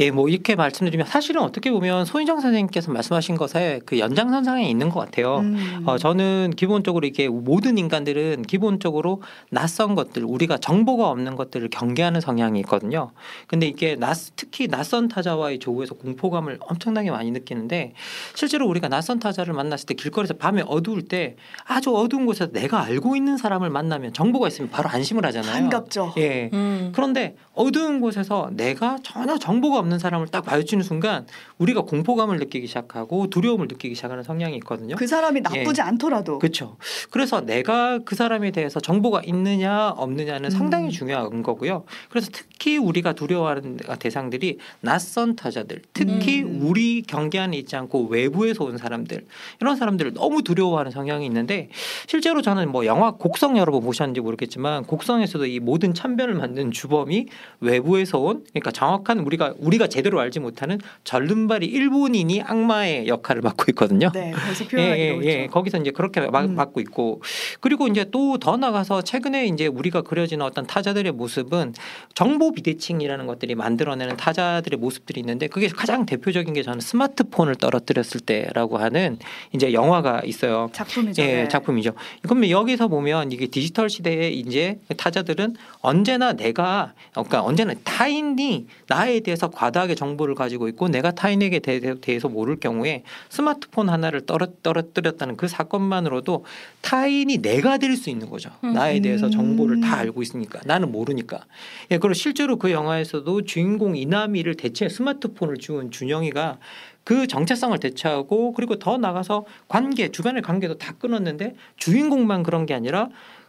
예, 0.00 0.10
뭐 0.10 0.30
이렇게 0.30 0.54
말씀드리면 0.54 1.06
사실은 1.06 1.42
어떻게 1.42 1.70
보면 1.70 2.06
소인정 2.06 2.40
선생님께서 2.40 2.90
말씀하신 2.90 3.36
것에 3.36 3.80
그 3.84 3.98
연장선상에 3.98 4.66
있는 4.66 4.88
것 4.88 5.00
같아요. 5.00 5.40
음. 5.40 5.82
어, 5.84 5.98
저는 5.98 6.54
기본적으로 6.56 7.06
이게 7.06 7.28
모든 7.28 7.76
인간들은 7.76 8.42
기본적으로 8.42 9.22
낯선 9.50 9.94
것들, 9.94 10.24
우리가 10.24 10.56
정보가 10.56 11.10
없는 11.10 11.36
것들을 11.36 11.68
경계하는 11.68 12.22
성향이 12.22 12.58
있거든요. 12.60 13.10
근데 13.46 13.66
이게 13.66 13.94
낯, 13.96 14.16
특히 14.36 14.68
낯선 14.68 15.08
타자와의 15.08 15.58
조우에서 15.58 15.94
공포감을 15.96 16.58
엄청나게 16.60 17.10
많이 17.10 17.30
느끼는데 17.30 17.92
실제로 18.34 18.66
우리가 18.68 18.88
낯선 18.88 19.18
타자를 19.18 19.52
만났을 19.52 19.86
때 19.86 19.94
길거리에서 19.94 20.34
밤에 20.34 20.62
어두울 20.66 21.02
때 21.02 21.36
아주 21.66 21.94
어두운 21.94 22.24
곳에서 22.24 22.50
내가 22.52 22.82
알고 22.82 23.16
있는 23.16 23.36
사람을 23.36 23.68
만나면 23.68 24.14
정보가 24.14 24.48
있으면 24.48 24.70
바로 24.70 24.88
안심을 24.88 25.26
하잖아요. 25.26 25.52
반갑죠. 25.52 26.14
예. 26.16 26.48
음. 26.54 26.92
그런데 26.94 27.36
어두운 27.54 28.00
곳에서 28.00 28.48
내가 28.54 28.96
전혀 29.02 29.36
정보가 29.36 29.78
없는 29.78 29.89
사람을 29.98 30.28
딱 30.28 30.44
마주치는 30.46 30.84
순간 30.84 31.26
우리가 31.60 31.82
공포감을 31.82 32.38
느끼기 32.38 32.66
시작하고 32.66 33.28
두려움을 33.28 33.68
느끼기 33.68 33.94
시작하는 33.94 34.22
성향이 34.22 34.56
있거든요. 34.56 34.96
그 34.96 35.06
사람이 35.06 35.42
나쁘지 35.42 35.80
예. 35.80 35.82
않더라도. 35.82 36.38
그렇죠. 36.38 36.76
그래서 37.10 37.42
내가 37.42 38.00
그 38.04 38.14
사람에 38.14 38.50
대해서 38.50 38.80
정보가 38.80 39.22
있느냐 39.24 39.90
없느냐는 39.90 40.46
음. 40.46 40.50
상당히 40.50 40.90
중요한 40.90 41.42
거고요. 41.42 41.84
그래서 42.08 42.30
특히 42.32 42.76
우리가 42.76 43.12
두려워하는 43.12 43.78
대상들이 43.98 44.58
낯선 44.80 45.36
타자들, 45.36 45.82
특히 45.92 46.42
음. 46.42 46.60
우리 46.62 47.02
경계 47.02 47.38
안에 47.38 47.56
있지 47.58 47.76
않고 47.76 48.06
외부에서 48.08 48.64
온 48.64 48.78
사람들 48.78 49.26
이런 49.60 49.76
사람들을 49.76 50.14
너무 50.14 50.42
두려워하는 50.42 50.90
성향이 50.90 51.26
있는데 51.26 51.68
실제로 52.06 52.42
저는 52.42 52.70
뭐 52.70 52.86
영화 52.86 53.12
곡성 53.12 53.58
여러분 53.58 53.82
보셨는지 53.82 54.20
모르겠지만 54.20 54.84
곡성에서도 54.84 55.44
이 55.46 55.60
모든 55.60 55.92
참변을 55.92 56.34
만든 56.34 56.70
주범이 56.70 57.26
외부에서 57.60 58.18
온 58.18 58.44
그러니까 58.50 58.70
정확한 58.70 59.20
우리가 59.20 59.54
우리가 59.58 59.86
제대로 59.88 60.20
알지 60.20 60.40
못하는 60.40 60.78
절 61.04 61.20
름발이 61.50 61.66
일본인이 61.66 62.42
악마의 62.42 63.08
역할을 63.08 63.42
맡고 63.42 63.64
있거든요. 63.70 64.10
네, 64.14 64.32
그래서 64.32 64.64
표현하기로 64.64 65.24
예, 65.24 65.28
예, 65.28 65.42
예, 65.42 65.46
거기서 65.48 65.78
이제 65.78 65.90
그렇게 65.90 66.20
음. 66.20 66.54
맡고 66.54 66.80
있고 66.80 67.20
그리고 67.60 67.88
이제 67.88 68.04
또 68.10 68.30
더 68.38 68.56
나가서 68.56 69.02
최근에 69.02 69.46
이제 69.46 69.66
우리가 69.66 70.02
그려지는 70.02 70.44
어떤 70.44 70.66
타자들의 70.66 71.12
모습은 71.12 71.74
정보 72.14 72.52
비대칭이라는 72.52 73.26
것들이 73.26 73.54
만들어내는 73.54 74.16
타자들의 74.16 74.78
모습들이 74.78 75.20
있는데 75.20 75.48
그게 75.48 75.68
가장 75.68 76.06
대표적인 76.06 76.54
게 76.54 76.62
저는 76.62 76.80
스마트폰을 76.80 77.56
떨어뜨렸을 77.56 78.20
때라고 78.20 78.78
하는 78.78 79.18
이제 79.52 79.72
영화가 79.72 80.22
있어요. 80.24 80.70
작품이죠. 80.72 81.22
예, 81.22 81.26
네. 81.26 81.48
작품이죠. 81.48 81.92
그러면 82.22 82.50
여기서 82.50 82.88
보면 82.88 83.32
이게 83.32 83.46
디지털 83.46 83.90
시대에 83.90 84.30
이제 84.30 84.78
타자들은 84.96 85.56
언제나 85.80 86.32
내가 86.32 86.92
그러니까 87.12 87.42
언제나 87.42 87.74
타인이 87.84 88.66
나에 88.88 89.20
대해서 89.20 89.48
과다하게 89.48 89.94
정보를 89.94 90.34
가지고 90.34 90.68
있고 90.68 90.88
내가 90.88 91.10
타인 91.10 91.39
에게 91.42 91.58
대해서 91.58 92.28
모를 92.28 92.56
경우에 92.56 93.02
스마트폰 93.28 93.88
하나를 93.88 94.22
떨어뜨렸다는 94.26 95.36
그 95.36 95.48
사건만으로도 95.48 96.44
타인이 96.82 97.38
내가 97.38 97.78
될 97.78 97.90
수 97.96 98.10
있는 98.10 98.30
거죠. 98.30 98.50
음. 98.64 98.72
나에 98.72 99.00
대해서 99.00 99.30
정보를 99.30 99.80
다 99.80 99.96
알고 99.98 100.22
있으니까 100.22 100.60
나는 100.64 100.90
모르니까. 100.92 101.44
예, 101.90 101.98
그리고 101.98 102.14
실제로 102.14 102.56
그 102.56 102.70
영화에서도 102.70 103.42
주인공 103.42 103.96
이나미를 103.96 104.54
대체 104.54 104.88
스마트폰을 104.88 105.58
주운 105.58 105.90
준영이가 105.90 106.58
그 107.04 107.26
정체성을 107.26 107.78
대체하고 107.78 108.52
그리고 108.52 108.78
더 108.78 108.96
나가서 108.98 109.44
관계 109.68 110.10
주변의 110.10 110.42
관계도 110.42 110.78
다 110.78 110.94
끊었는데 110.98 111.54
주인공만 111.76 112.42
그런 112.42 112.66
게 112.66 112.74
아니라 112.74 113.08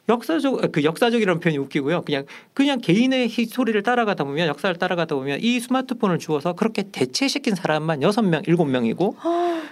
역사적 0.09 0.71
그 0.71 0.83
역사적이라는 0.83 1.39
표현이 1.39 1.57
웃기고요. 1.59 2.01
그냥 2.01 2.25
그냥 2.53 2.79
개인의 2.79 3.29
소리를 3.29 3.81
따라가다 3.83 4.23
보면 4.23 4.47
역사를 4.47 4.75
따라가다 4.75 5.15
보면 5.15 5.39
이 5.41 5.59
스마트폰을 5.59 6.19
주어서 6.19 6.53
그렇게 6.53 6.83
대체시킨 6.91 7.55
사람만 7.55 8.01
여섯 8.01 8.21
명 8.21 8.41
일곱 8.45 8.65
명이고 8.65 9.15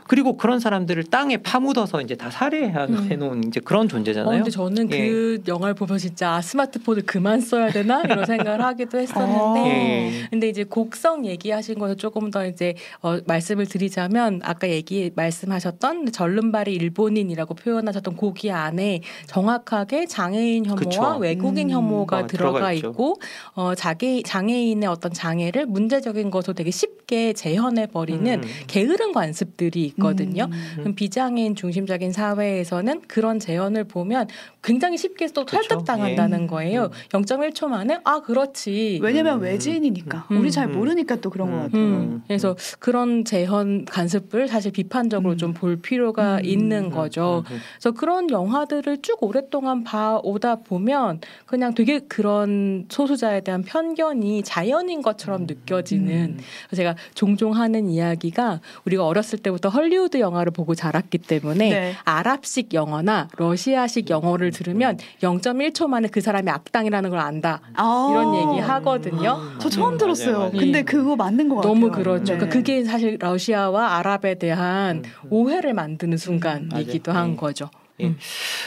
그리고 0.07 0.37
그런 0.37 0.59
사람들을 0.59 1.05
땅에 1.05 1.37
파묻어서 1.37 2.01
이제 2.01 2.15
다 2.15 2.29
살해해 2.29 2.73
음. 2.89 3.19
놓은 3.19 3.43
이제 3.45 3.59
그런 3.59 3.87
존재잖아요. 3.87 4.29
어, 4.29 4.37
근데 4.37 4.49
저는 4.49 4.91
예. 4.91 5.09
그 5.09 5.41
영화를 5.47 5.73
보면 5.75 5.97
진짜 5.97 6.33
아, 6.33 6.41
스마트폰을 6.41 7.03
그만 7.05 7.41
써야 7.41 7.69
되나 7.69 8.01
이런 8.01 8.25
생각을 8.25 8.61
하기도 8.63 8.99
했었는데 8.99 9.59
예. 9.69 10.27
근데 10.29 10.49
이제 10.49 10.63
곡성 10.63 11.25
얘기하신 11.25 11.79
것을 11.79 11.97
조금 11.97 12.31
더 12.31 12.45
이제 12.45 12.75
어, 13.01 13.19
말씀을 13.25 13.65
드리자면 13.65 14.41
아까 14.43 14.69
얘기 14.69 15.11
말씀하셨던 15.15 16.11
절름발이 16.11 16.73
일본인이라고 16.73 17.55
표현하셨던 17.55 18.15
고기 18.15 18.51
안에 18.51 19.01
정확하게 19.27 20.05
장애인 20.19 20.65
혐오와 20.65 20.77
그쵸. 20.77 21.17
외국인 21.19 21.69
음. 21.69 21.75
혐오가 21.75 22.21
음. 22.21 22.27
들어가 22.27 22.73
있고 22.73 23.19
어, 23.53 23.75
자기 23.75 24.23
장애인의 24.23 24.89
어떤 24.89 25.13
장애를 25.13 25.65
문제적인 25.65 26.31
것으로 26.31 26.53
되게 26.53 26.71
쉽게 26.71 27.33
재현해 27.33 27.87
버리는 27.87 28.25
음. 28.33 28.49
게으른 28.67 29.11
관습들이 29.11 29.85
있거든요. 29.85 30.49
음. 30.85 30.95
비장애인 30.95 31.55
중심적인 31.55 32.11
사회에서는 32.11 33.01
그런 33.07 33.39
재현을 33.39 33.83
보면 33.83 34.27
굉장히 34.63 34.97
쉽게 34.97 35.27
또 35.27 35.45
설득당한다는 35.47 36.43
예. 36.43 36.47
거예요. 36.47 36.89
0.1초 37.09 37.67
만에 37.67 37.99
아 38.03 38.21
그렇지. 38.21 38.99
왜냐면 39.01 39.39
음. 39.39 39.43
외지인이니까 39.43 40.27
음. 40.31 40.37
우리 40.37 40.51
잘 40.51 40.67
모르니까 40.67 41.17
또 41.17 41.29
그런 41.29 41.51
것 41.51 41.57
같아요. 41.63 42.21
그래서 42.27 42.55
그런 42.79 43.23
재현 43.23 43.85
관습을 43.85 44.47
사실 44.47 44.71
비판적으로 44.71 45.35
좀 45.35 45.49
볼 45.59 45.75
필요가 45.81 46.39
있는 46.41 46.89
거죠. 46.89 47.43
그래서 47.45 47.91
그런 47.91 48.29
영화들을 48.29 49.01
쭉 49.01 49.21
오랫동안 49.21 49.83
봐 49.83 50.08
오다 50.17 50.57
보면 50.57 51.21
그냥 51.45 51.73
되게 51.73 51.99
그런 51.99 52.85
소수자에 52.89 53.41
대한 53.41 53.63
편견이 53.63 54.43
자연인 54.43 55.01
것처럼 55.01 55.41
음. 55.41 55.47
느껴지는 55.47 56.37
음. 56.37 56.75
제가 56.75 56.95
종종 57.13 57.55
하는 57.55 57.89
이야기가 57.89 58.59
우리가 58.85 59.05
어렸을 59.05 59.39
때부터 59.39 59.69
헐리우드 59.69 60.19
영화를 60.19 60.51
보고 60.51 60.75
자랐기 60.75 61.19
때문에 61.19 61.69
네. 61.69 61.93
아랍식 62.03 62.73
영어나 62.73 63.27
러시아식 63.37 64.09
영어를 64.09 64.51
들으면 64.51 64.97
0.1초 65.21 65.87
만에 65.87 66.07
그 66.07 66.21
사람이 66.21 66.49
악당이라는 66.49 67.09
걸 67.09 67.19
안다 67.19 67.61
아~ 67.75 68.07
이런 68.11 68.35
얘기 68.35 68.59
하거든요. 68.59 69.39
음. 69.41 69.57
저 69.59 69.69
처음 69.69 69.97
들었어요. 69.97 70.51
근데 70.51 70.83
그거 70.83 71.15
맞는 71.15 71.49
것 71.49 71.55
같아요. 71.57 71.73
너무 71.73 71.91
그렇죠. 71.91 72.33
네. 72.33 72.37
그러니까 72.37 72.49
그게 72.49 72.83
사실 72.83 73.17
러시아와 73.19 73.97
아랍에 73.97 74.35
대한 74.35 75.03
오해를 75.29 75.73
만드는 75.73 76.17
순간이기도 76.17 77.11
한 77.11 77.35
거죠. 77.35 77.69
예. 77.99 78.05
음. 78.05 78.17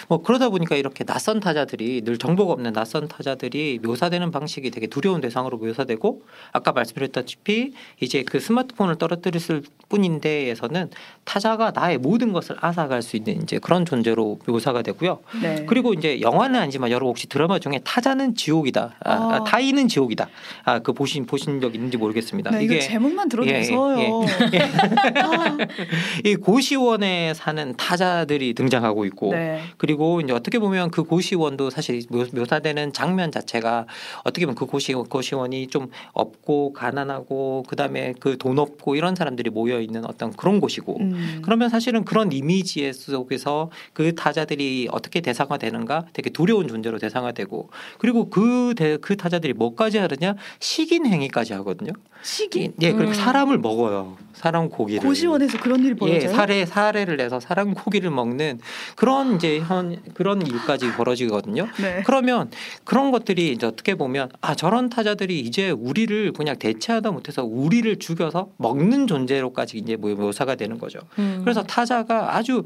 뭐 0.08 0.22
그러다 0.22 0.50
보니까 0.50 0.76
이렇게 0.76 1.04
낯선 1.04 1.40
타자들이 1.40 2.02
늘 2.02 2.18
정보가 2.18 2.52
없는 2.52 2.72
낯선 2.72 3.08
타자들이 3.08 3.80
묘사되는 3.82 4.30
방식이 4.30 4.70
되게 4.70 4.86
두려운 4.86 5.20
대상으로 5.20 5.58
묘사되고 5.58 6.22
아까 6.52 6.72
말씀드렸다시피 6.72 7.72
이제 8.00 8.22
그 8.22 8.38
스마트폰을 8.38 8.96
떨어뜨렸을 8.96 9.62
뿐인데에서는 9.88 10.90
타자가 11.24 11.70
나의 11.70 11.98
모든 11.98 12.32
것을 12.32 12.56
앗아갈 12.60 13.02
수 13.02 13.16
있는 13.16 13.42
이제 13.42 13.58
그런 13.58 13.86
존재로 13.86 14.38
묘사가 14.46 14.82
되고요. 14.82 15.20
네. 15.40 15.64
그리고 15.66 15.94
이제 15.94 16.20
영화는 16.20 16.60
아니지만 16.60 16.90
여러분 16.90 17.08
혹시 17.08 17.28
드라마 17.28 17.58
중에 17.58 17.80
타자는 17.84 18.34
지옥이다, 18.34 18.96
아, 19.04 19.12
아. 19.12 19.34
아 19.34 19.44
타인은 19.44 19.88
지옥이다. 19.88 20.28
아 20.64 20.82
그 20.82 20.92
보신 20.92 21.24
보신 21.26 21.60
적 21.60 21.74
있는지 21.74 21.96
모르겠습니다. 21.96 22.50
네, 22.50 22.64
이게 22.64 22.80
제목만 22.80 23.28
들어도 23.28 23.48
예, 23.50 23.60
무서워요. 23.60 24.26
예, 24.52 24.58
예. 24.58 24.70
이 26.30 26.36
고시원에 26.36 27.34
사는 27.34 27.74
타자들이 27.76 28.54
등장하고 28.54 29.04
있고. 29.06 29.21
있고 29.22 29.30
네. 29.30 29.62
그리고 29.78 30.20
이제 30.20 30.32
어떻게 30.32 30.58
보면 30.58 30.90
그 30.90 31.04
고시원도 31.04 31.70
사실 31.70 32.02
묘사되는 32.10 32.92
장면 32.92 33.30
자체가 33.30 33.86
어떻게 34.24 34.44
보면 34.46 34.56
그 34.56 34.66
고시 34.66 34.92
고시원이 34.92 35.68
좀 35.68 35.90
없고 36.12 36.72
가난하고 36.72 37.62
그다음에 37.68 38.14
그 38.18 38.32
돈 38.42 38.58
없고 38.58 38.96
이런 38.96 39.14
사람들이 39.14 39.50
모여 39.50 39.80
있는 39.80 40.04
어떤 40.04 40.32
그런 40.32 40.58
곳이고 40.58 40.98
음. 40.98 41.42
그러면 41.44 41.68
사실은 41.68 42.04
그런 42.04 42.32
이미지 42.32 42.92
속에서 42.92 43.70
그 43.92 44.14
타자들이 44.16 44.88
어떻게 44.90 45.20
대상화되는가 45.20 46.06
되게 46.12 46.30
두려운 46.30 46.66
존재로 46.66 46.98
대상화되고 46.98 47.70
그리고 47.98 48.30
그, 48.30 48.74
대, 48.76 48.96
그 48.96 49.16
타자들이 49.16 49.52
뭐까지 49.52 49.98
하느냐 49.98 50.34
식인 50.58 51.06
행위까지 51.06 51.52
하거든요. 51.52 51.92
식인? 52.22 52.72
예, 52.80 52.92
그리고 52.92 53.10
음. 53.10 53.14
사람을 53.14 53.58
먹어요. 53.58 54.16
사람 54.34 54.68
고기를. 54.68 55.02
고시원에서 55.02 55.58
그런 55.60 55.84
일이 55.84 55.94
벌어져요? 55.94 56.22
예, 56.22 56.28
사례 56.28 56.66
사례를 56.66 57.16
내서 57.16 57.38
사람 57.38 57.74
고기를 57.74 58.10
먹는 58.10 58.60
그런 58.96 59.11
이제 59.36 59.60
현 59.60 60.02
그런 60.14 60.46
일까지 60.46 60.92
벌어지거든요. 60.92 61.68
네. 61.80 62.02
그러면 62.04 62.50
그런 62.84 63.10
것들이 63.10 63.52
이제 63.52 63.66
어떻게 63.66 63.94
보면 63.94 64.30
아 64.40 64.54
저런 64.54 64.88
타자들이 64.90 65.40
이제 65.40 65.70
우리를 65.70 66.32
그냥 66.32 66.58
대체하다 66.58 67.10
못해서 67.12 67.44
우리를 67.44 67.98
죽여서 67.98 68.50
먹는 68.56 69.06
존재로까지 69.06 69.78
이제 69.78 69.96
묘사가 69.96 70.54
되는 70.54 70.78
거죠. 70.78 71.00
음. 71.18 71.40
그래서 71.44 71.62
타자가 71.62 72.36
아주 72.36 72.64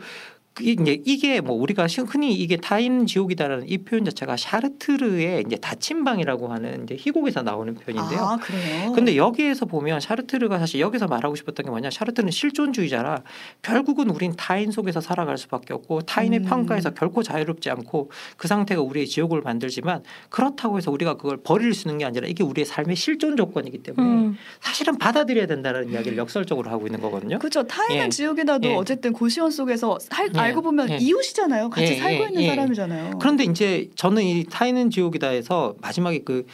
이게 0.60 1.00
이게 1.04 1.40
뭐 1.40 1.54
우리가 1.56 1.86
흔히 2.06 2.32
이게 2.32 2.56
타인 2.56 3.06
지옥이다라는 3.06 3.68
이 3.68 3.78
표현 3.78 4.04
자체가 4.04 4.36
샤르트르의 4.36 5.44
이제 5.46 5.56
다친방이라고 5.56 6.48
하는 6.48 6.84
이제 6.84 6.96
희곡에서 6.98 7.42
나오는 7.42 7.74
표현인데요. 7.74 8.20
아, 8.20 8.36
그래요? 8.36 8.92
근데 8.92 9.16
여기에서 9.16 9.66
보면 9.66 10.00
샤르트르가 10.00 10.58
사실 10.58 10.80
여기서 10.80 11.06
말하고 11.08 11.34
싶었던 11.34 11.64
게 11.64 11.70
뭐냐? 11.70 11.90
샤르트르는 11.90 12.30
실존주의자라 12.30 13.22
결국은 13.62 14.08
우린 14.10 14.34
타인 14.36 14.70
속에서 14.70 15.00
살아갈 15.00 15.36
수밖에 15.36 15.74
없고 15.74 16.02
타인의 16.02 16.40
음. 16.40 16.44
평가에서 16.44 16.90
결코 16.90 17.22
자유롭지 17.22 17.70
않고 17.70 18.10
그 18.36 18.48
상태가 18.48 18.80
우리의 18.80 19.06
지옥을 19.06 19.42
만들지만 19.42 20.02
그렇다고 20.30 20.78
해서 20.78 20.90
우리가 20.90 21.14
그걸 21.14 21.36
버릴 21.36 21.74
수 21.74 21.88
있는 21.88 21.98
게 21.98 22.04
아니라 22.06 22.26
이게 22.28 22.42
우리의 22.42 22.64
삶의 22.64 22.96
실존 22.96 23.36
조건이기 23.36 23.82
때문에 23.82 24.06
음. 24.06 24.36
사실은 24.60 24.96
받아들여야 24.96 25.46
된다는 25.46 25.92
이야기를 25.92 26.16
역설적으로 26.16 26.70
하고 26.70 26.86
있는 26.86 27.00
거거든요. 27.00 27.38
그렇죠. 27.38 27.62
타인은 27.64 28.06
예. 28.06 28.08
지옥이라도 28.08 28.68
예. 28.68 28.74
어쨌든 28.74 29.12
고시원 29.12 29.50
속에서 29.50 29.98
살 30.00 30.28
예. 30.28 30.45
알고 30.46 30.62
보면 30.62 30.90
예. 30.90 30.96
이웃이잖아요. 30.98 31.70
같이 31.70 31.92
예, 31.92 31.96
살고 31.96 32.24
예, 32.24 32.28
있는 32.28 32.42
예. 32.42 32.46
사람이잖아요. 32.48 33.18
그런데 33.18 33.44
이제 33.44 33.88
저는 33.96 34.22
이 34.22 34.44
타인은 34.44 34.90
지옥이다에서 34.90 35.76
마지막에 35.80 36.22
그 36.24 36.46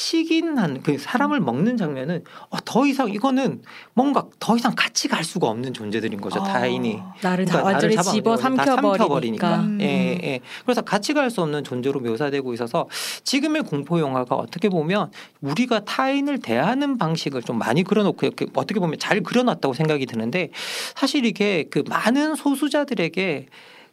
식인한 0.00 0.82
그 0.82 0.96
사람을 0.98 1.40
먹는 1.40 1.76
장면은 1.76 2.24
어, 2.48 2.56
더 2.64 2.86
이상 2.86 3.10
이거는 3.10 3.62
뭔가 3.92 4.26
더 4.38 4.56
이상 4.56 4.72
같이 4.74 5.08
갈 5.08 5.22
수가 5.24 5.48
없는 5.48 5.74
존재들인 5.74 6.20
거죠 6.20 6.40
아, 6.40 6.44
타인이 6.44 7.02
나를 7.22 7.44
그러니까 7.44 7.62
완전히 7.62 7.96
나를 7.96 8.10
집어 8.10 8.36
삼켜버리니까 8.36 9.56
음. 9.60 9.78
예, 9.80 10.18
예. 10.22 10.40
그래서 10.64 10.82
같이 10.82 11.14
갈 11.14 11.30
수 11.30 11.42
없는 11.42 11.62
존재로 11.62 12.00
묘사되고 12.00 12.52
있어서 12.54 12.88
지금의 13.22 13.62
공포 13.62 14.00
영화가 14.00 14.34
어떻게 14.34 14.68
보면 14.68 15.12
우리가 15.40 15.84
타인을 15.84 16.40
대하는 16.40 16.98
방식을 16.98 17.42
좀 17.42 17.56
많이 17.58 17.84
그려놓고 17.84 18.26
이렇게 18.26 18.46
어떻게 18.54 18.80
보면 18.80 18.98
잘 18.98 19.22
그려놨다고 19.22 19.74
생각이 19.74 20.06
드는데 20.06 20.50
사실 20.96 21.24
이게 21.24 21.66
그 21.70 21.84
많은 21.88 22.34
소수자들에게 22.34 23.46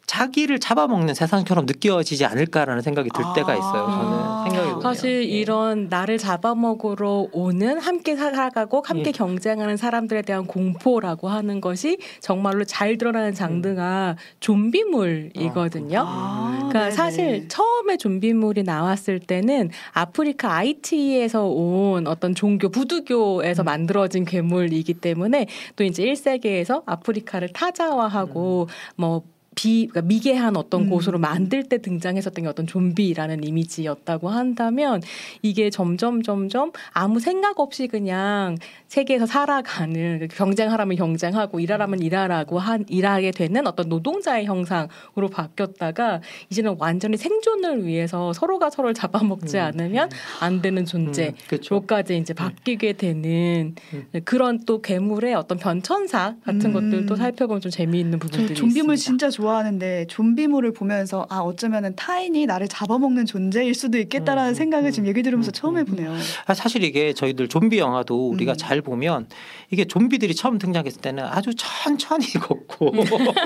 자기를 0.08 0.58
잡아먹는 0.58 1.12
세상처럼 1.12 1.66
느껴지지 1.66 2.24
않을까라는 2.24 2.80
생각이 2.80 3.10
들 3.14 3.22
때가 3.36 3.54
있어요. 3.54 3.84
저는 3.84 4.18
아. 4.18 4.44
생각이 4.48 4.68
보면. 4.70 4.80
사실 4.80 5.22
예. 5.22 5.22
이런 5.22 5.88
나를 5.90 6.16
잡아먹으러 6.16 7.28
오는 7.30 7.78
함께 7.78 8.16
살아가고 8.16 8.82
함께 8.86 9.08
예. 9.08 9.12
경쟁하는 9.12 9.76
사람들에 9.76 10.22
대한 10.22 10.46
공포라고 10.46 11.28
하는 11.28 11.60
것이 11.60 11.98
정말로 12.20 12.64
잘 12.64 12.96
드러나는 12.96 13.34
장르가 13.34 14.16
좀비물이거든요. 14.40 16.02
아, 16.04 16.54
그러니까 16.56 16.78
네네. 16.84 16.90
사실 16.90 17.48
처음에 17.48 17.98
좀비물이 17.98 18.62
나왔을 18.62 19.20
때는 19.20 19.68
아프리카 19.92 20.54
아이티에서 20.54 21.44
온 21.44 22.06
어떤 22.06 22.34
종교 22.34 22.70
부두교에서 22.70 23.62
음. 23.62 23.64
만들어진 23.66 24.24
괴물이기 24.24 24.94
때문에 24.94 25.46
또 25.76 25.84
이제 25.84 26.02
1세기에서 26.02 26.82
아프리카를 26.86 27.52
타자화하고 27.52 28.68
음. 28.70 28.92
뭐 28.96 29.22
비, 29.58 29.88
그러니까 29.90 30.02
미개한 30.02 30.56
어떤 30.56 30.82
음. 30.82 30.90
곳으로 30.90 31.18
만들 31.18 31.64
때 31.64 31.78
등장했었던 31.78 32.44
게 32.44 32.48
어떤 32.48 32.68
좀비라는 32.68 33.42
이미지였다고 33.42 34.28
한다면 34.28 35.02
이게 35.42 35.68
점점 35.68 36.22
점점 36.22 36.70
아무 36.92 37.18
생각 37.18 37.58
없이 37.58 37.88
그냥 37.88 38.56
세계에서 38.86 39.26
살아가는 39.26 40.28
경쟁하라면 40.28 40.96
경쟁하고 40.96 41.58
일하라면 41.58 41.98
일하라고 41.98 42.60
한 42.60 42.84
일하게 42.88 43.32
되는 43.32 43.66
어떤 43.66 43.88
노동자의 43.88 44.44
형상으로 44.44 45.28
바뀌었다가 45.28 46.20
이제는 46.50 46.76
완전히 46.78 47.16
생존을 47.16 47.84
위해서 47.84 48.32
서로가 48.32 48.70
서로를 48.70 48.94
잡아먹지 48.94 49.56
음. 49.56 49.62
않으면 49.62 50.08
안 50.40 50.62
되는 50.62 50.84
존재로까지 50.84 52.14
음. 52.14 52.20
이제 52.20 52.32
바뀌게 52.32 52.92
되는 52.92 53.74
음. 53.92 54.06
그런 54.24 54.60
또 54.66 54.80
괴물의 54.82 55.34
어떤 55.34 55.58
변천사 55.58 56.36
같은 56.44 56.66
음. 56.66 56.72
것들도 56.74 57.16
살펴보면 57.16 57.60
좀 57.60 57.72
재미있는 57.72 58.20
부분들이 58.20 58.54
좀비물 58.54 58.94
있습니다. 58.94 59.28
진짜 59.28 59.30
좋아. 59.30 59.47
좋아하는데 59.48 60.06
좀비물을 60.08 60.72
보면서 60.72 61.26
아 61.30 61.38
어쩌면은 61.38 61.96
타인이 61.96 62.46
나를 62.46 62.68
잡아먹는 62.68 63.26
존재일 63.26 63.74
수도 63.74 63.98
있겠다라는 63.98 64.52
음, 64.52 64.54
생각을 64.54 64.90
음, 64.90 64.92
지금 64.92 65.08
얘기 65.08 65.22
들으면서 65.22 65.50
음, 65.50 65.52
처음 65.52 65.78
해보네요. 65.78 66.14
아, 66.46 66.54
사실 66.54 66.84
이게 66.84 67.12
저희들 67.12 67.48
좀비 67.48 67.78
영화도 67.78 68.28
우리가 68.30 68.54
잘 68.54 68.82
보면 68.82 69.26
이게 69.70 69.84
좀비들이 69.86 70.34
처음 70.34 70.58
등장했을 70.58 71.00
때는 71.00 71.24
아주 71.24 71.52
천천히 71.56 72.26
걷고 72.40 72.92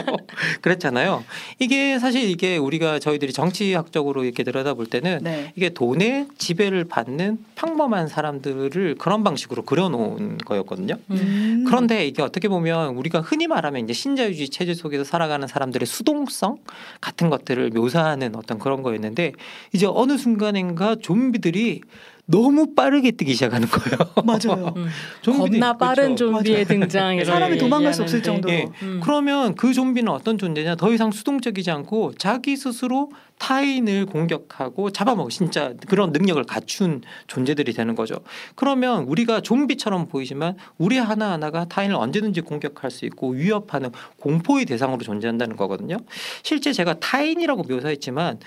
그랬잖아요. 0.60 1.24
이게 1.58 1.98
사실 1.98 2.28
이게 2.28 2.56
우리가 2.56 2.98
저희들이 2.98 3.32
정치학적으로 3.32 4.24
이렇게 4.24 4.42
들여다볼 4.42 4.86
때는 4.86 5.20
네. 5.22 5.52
이게 5.56 5.70
돈의 5.70 6.28
지배를 6.38 6.84
받는 6.84 7.38
평범한 7.62 8.08
사람들을 8.08 8.96
그런 8.98 9.22
방식으로 9.22 9.62
그려놓은 9.62 10.38
거였거든요. 10.38 10.96
음. 11.12 11.64
그런데 11.64 12.04
이게 12.04 12.20
어떻게 12.20 12.48
보면 12.48 12.96
우리가 12.96 13.20
흔히 13.20 13.46
말하면 13.46 13.84
이제 13.84 13.92
신자유주의 13.92 14.48
체제 14.48 14.74
속에서 14.74 15.04
살아가는 15.04 15.46
사람들의 15.46 15.86
수동성 15.86 16.58
같은 17.00 17.30
것들을 17.30 17.70
묘사하는 17.70 18.34
어떤 18.34 18.58
그런 18.58 18.82
거였는데 18.82 19.32
이제 19.72 19.86
어느 19.88 20.18
순간인가 20.18 20.96
좀비들이 20.96 21.82
너무 22.26 22.74
빠르게 22.74 23.10
뛰기 23.10 23.34
시작하는 23.34 23.68
거예요. 23.68 23.98
맞아요. 24.24 24.72
음. 24.76 24.88
겁나 25.24 25.76
빠른 25.76 26.14
그렇죠. 26.14 26.32
좀비의 26.32 26.64
등장. 26.66 27.22
사람이 27.24 27.58
도망갈 27.58 27.92
수 27.92 28.02
없을 28.02 28.22
정도로. 28.22 28.52
네. 28.52 28.68
음. 28.82 29.00
그러면 29.02 29.54
그 29.56 29.72
좀비는 29.72 30.10
어떤 30.10 30.38
존재냐? 30.38 30.76
더 30.76 30.92
이상 30.92 31.10
수동적이지 31.10 31.70
않고 31.70 32.14
자기 32.18 32.56
스스로 32.56 33.10
타인을 33.38 34.06
공격하고 34.06 34.90
잡아먹어 34.90 35.28
진짜 35.28 35.74
그런 35.88 36.12
능력을 36.12 36.42
갖춘 36.44 37.02
존재들이 37.26 37.72
되는 37.72 37.96
거죠. 37.96 38.14
그러면 38.54 39.02
우리가 39.02 39.40
좀비처럼 39.40 40.06
보이지만 40.06 40.56
우리 40.78 40.98
하나 40.98 41.32
하나가 41.32 41.64
타인을 41.64 41.96
언제든지 41.96 42.42
공격할 42.42 42.92
수 42.92 43.04
있고 43.06 43.30
위협하는 43.30 43.90
공포의 44.20 44.66
대상으로 44.66 45.00
존재한다는 45.02 45.56
거거든요. 45.56 45.96
실제 46.44 46.72
제가 46.72 47.00
타인이라고 47.00 47.64
묘사했지만 47.64 48.38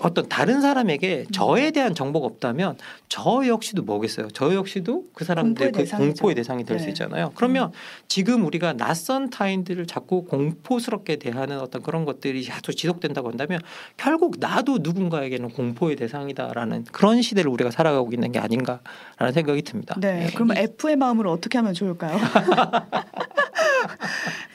어떤 0.00 0.28
다른 0.28 0.60
사람에게 0.60 1.26
저에 1.32 1.70
대한 1.70 1.94
정보가 1.94 2.26
없다면 2.26 2.76
저 3.08 3.46
역시도 3.46 3.82
뭐겠어요? 3.82 4.28
저 4.32 4.52
역시도 4.52 5.04
그 5.14 5.24
사람들 5.24 5.70
공포의, 5.70 5.86
그 5.86 5.96
공포의 5.96 6.34
대상이 6.34 6.64
될수 6.64 6.86
네. 6.86 6.90
있잖아요. 6.90 7.30
그러면 7.36 7.68
음. 7.68 7.72
지금 8.08 8.44
우리가 8.44 8.72
낯선 8.72 9.30
타인들을 9.30 9.86
자꾸 9.86 10.24
공포스럽게 10.24 11.16
대하는 11.16 11.60
어떤 11.60 11.82
그런 11.82 12.04
것들이 12.04 12.42
자꾸 12.42 12.74
지속된다고 12.74 13.28
한다면 13.28 13.60
결국 13.96 14.36
나도 14.40 14.78
누군가에게는 14.82 15.50
공포의 15.50 15.94
대상이다라는 15.94 16.86
그런 16.90 17.22
시대를 17.22 17.48
우리가 17.48 17.70
살아가고 17.70 18.10
있는 18.12 18.32
게 18.32 18.40
아닌가라는 18.40 19.32
생각이 19.32 19.62
듭니다. 19.62 19.94
네. 20.00 20.26
네. 20.26 20.30
그러면 20.34 20.56
F의 20.56 20.96
마음을 20.96 21.28
어떻게 21.28 21.58
하면 21.58 21.74
좋을까요? 21.74 22.18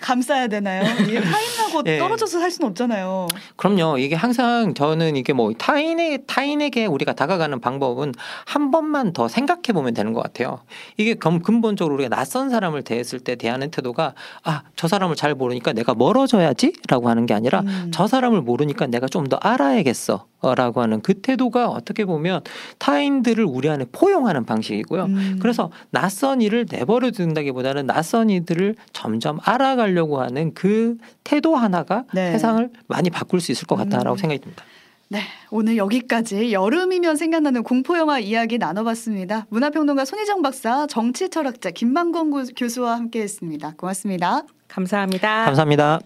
감싸야 0.02 0.48
되나요? 0.48 0.84
타인하고 0.84 1.84
네. 1.84 1.98
떨어져서 2.00 2.40
살 2.40 2.52
수는 2.52 2.70
없잖아요. 2.72 3.28
그럼요. 3.56 3.98
이게 3.98 4.16
항상 4.16 4.74
저는 4.74 5.16
이게 5.22 5.34
뭐 5.34 5.54
타인의 5.54 6.24
타인에게 6.28 6.86
우리가 6.88 7.14
다가가는 7.14 7.60
방법은 7.62 8.12
한 8.46 8.72
번만 8.72 9.14
더 9.14 9.28
생각해 9.28 9.72
보면 9.74 9.94
되는 9.94 10.14
것 10.14 10.22
같아요. 10.22 10.60
이게 10.98 11.14
근본적으로 11.14 11.96
우리가 11.96 12.10
낯선 12.10 12.50
사람을 12.50 12.84
대했을 12.84 13.20
때 13.20 13.36
대하는 13.36 13.72
태도가 13.72 14.14
아 14.44 14.64
저 14.76 14.88
사람을 14.88 15.16
잘 15.16 15.36
모르니까 15.36 15.74
내가 15.74 15.94
멀어져야지라고 15.94 17.08
하는 17.08 17.26
게 17.28 17.34
아니라 17.36 17.60
음. 17.62 17.92
저 17.94 18.08
사람을 18.08 18.42
모르니까 18.42 18.88
내가 18.88 19.08
좀 19.08 19.22
더 19.30 19.38
알아야겠어. 19.38 20.26
라고 20.42 20.82
하는 20.82 21.02
그 21.02 21.22
태도가 21.22 21.70
어떻게 21.70 22.04
보면 22.04 22.42
타인들을 22.80 23.46
우리 23.48 23.70
안에 23.70 23.86
포용하는 23.92 24.44
방식이고요. 24.44 25.04
음. 25.06 25.38
그래서 25.40 25.70
낯선 25.92 26.42
이를 26.42 26.66
내버려 26.68 27.12
둔다기보다는 27.12 27.86
낯선 27.86 28.32
이들을 28.32 28.76
점점 28.92 29.38
알아가려고 29.44 30.20
하는 30.20 30.56
그 30.56 30.98
태도 31.24 31.56
하나가 31.56 32.06
네. 32.12 32.32
세상을 32.32 32.72
많이 32.88 33.12
바꿀 33.12 33.40
수 33.40 33.52
있을 33.52 33.68
것 33.68 33.76
같다라고 33.76 34.16
음. 34.16 34.18
생각이 34.18 34.42
듭니다. 34.42 34.64
네, 35.12 35.20
오늘 35.50 35.76
여기까지 35.76 36.54
여름이면 36.54 37.18
생각나는 37.18 37.64
공포 37.64 37.98
영화 37.98 38.18
이야기 38.18 38.58
나눠봤습니다. 38.58 39.46
문화평론가 39.50 40.06
손희정 40.06 40.42
박사, 40.42 40.88
정치 40.88 41.28
철학자 41.28 41.70
김만권 41.70 42.54
교수와 42.56 42.96
함께했습니다. 42.96 43.74
고맙습니다. 43.76 44.44
감사합니다. 44.70 45.44
감사합니다. 45.44 46.00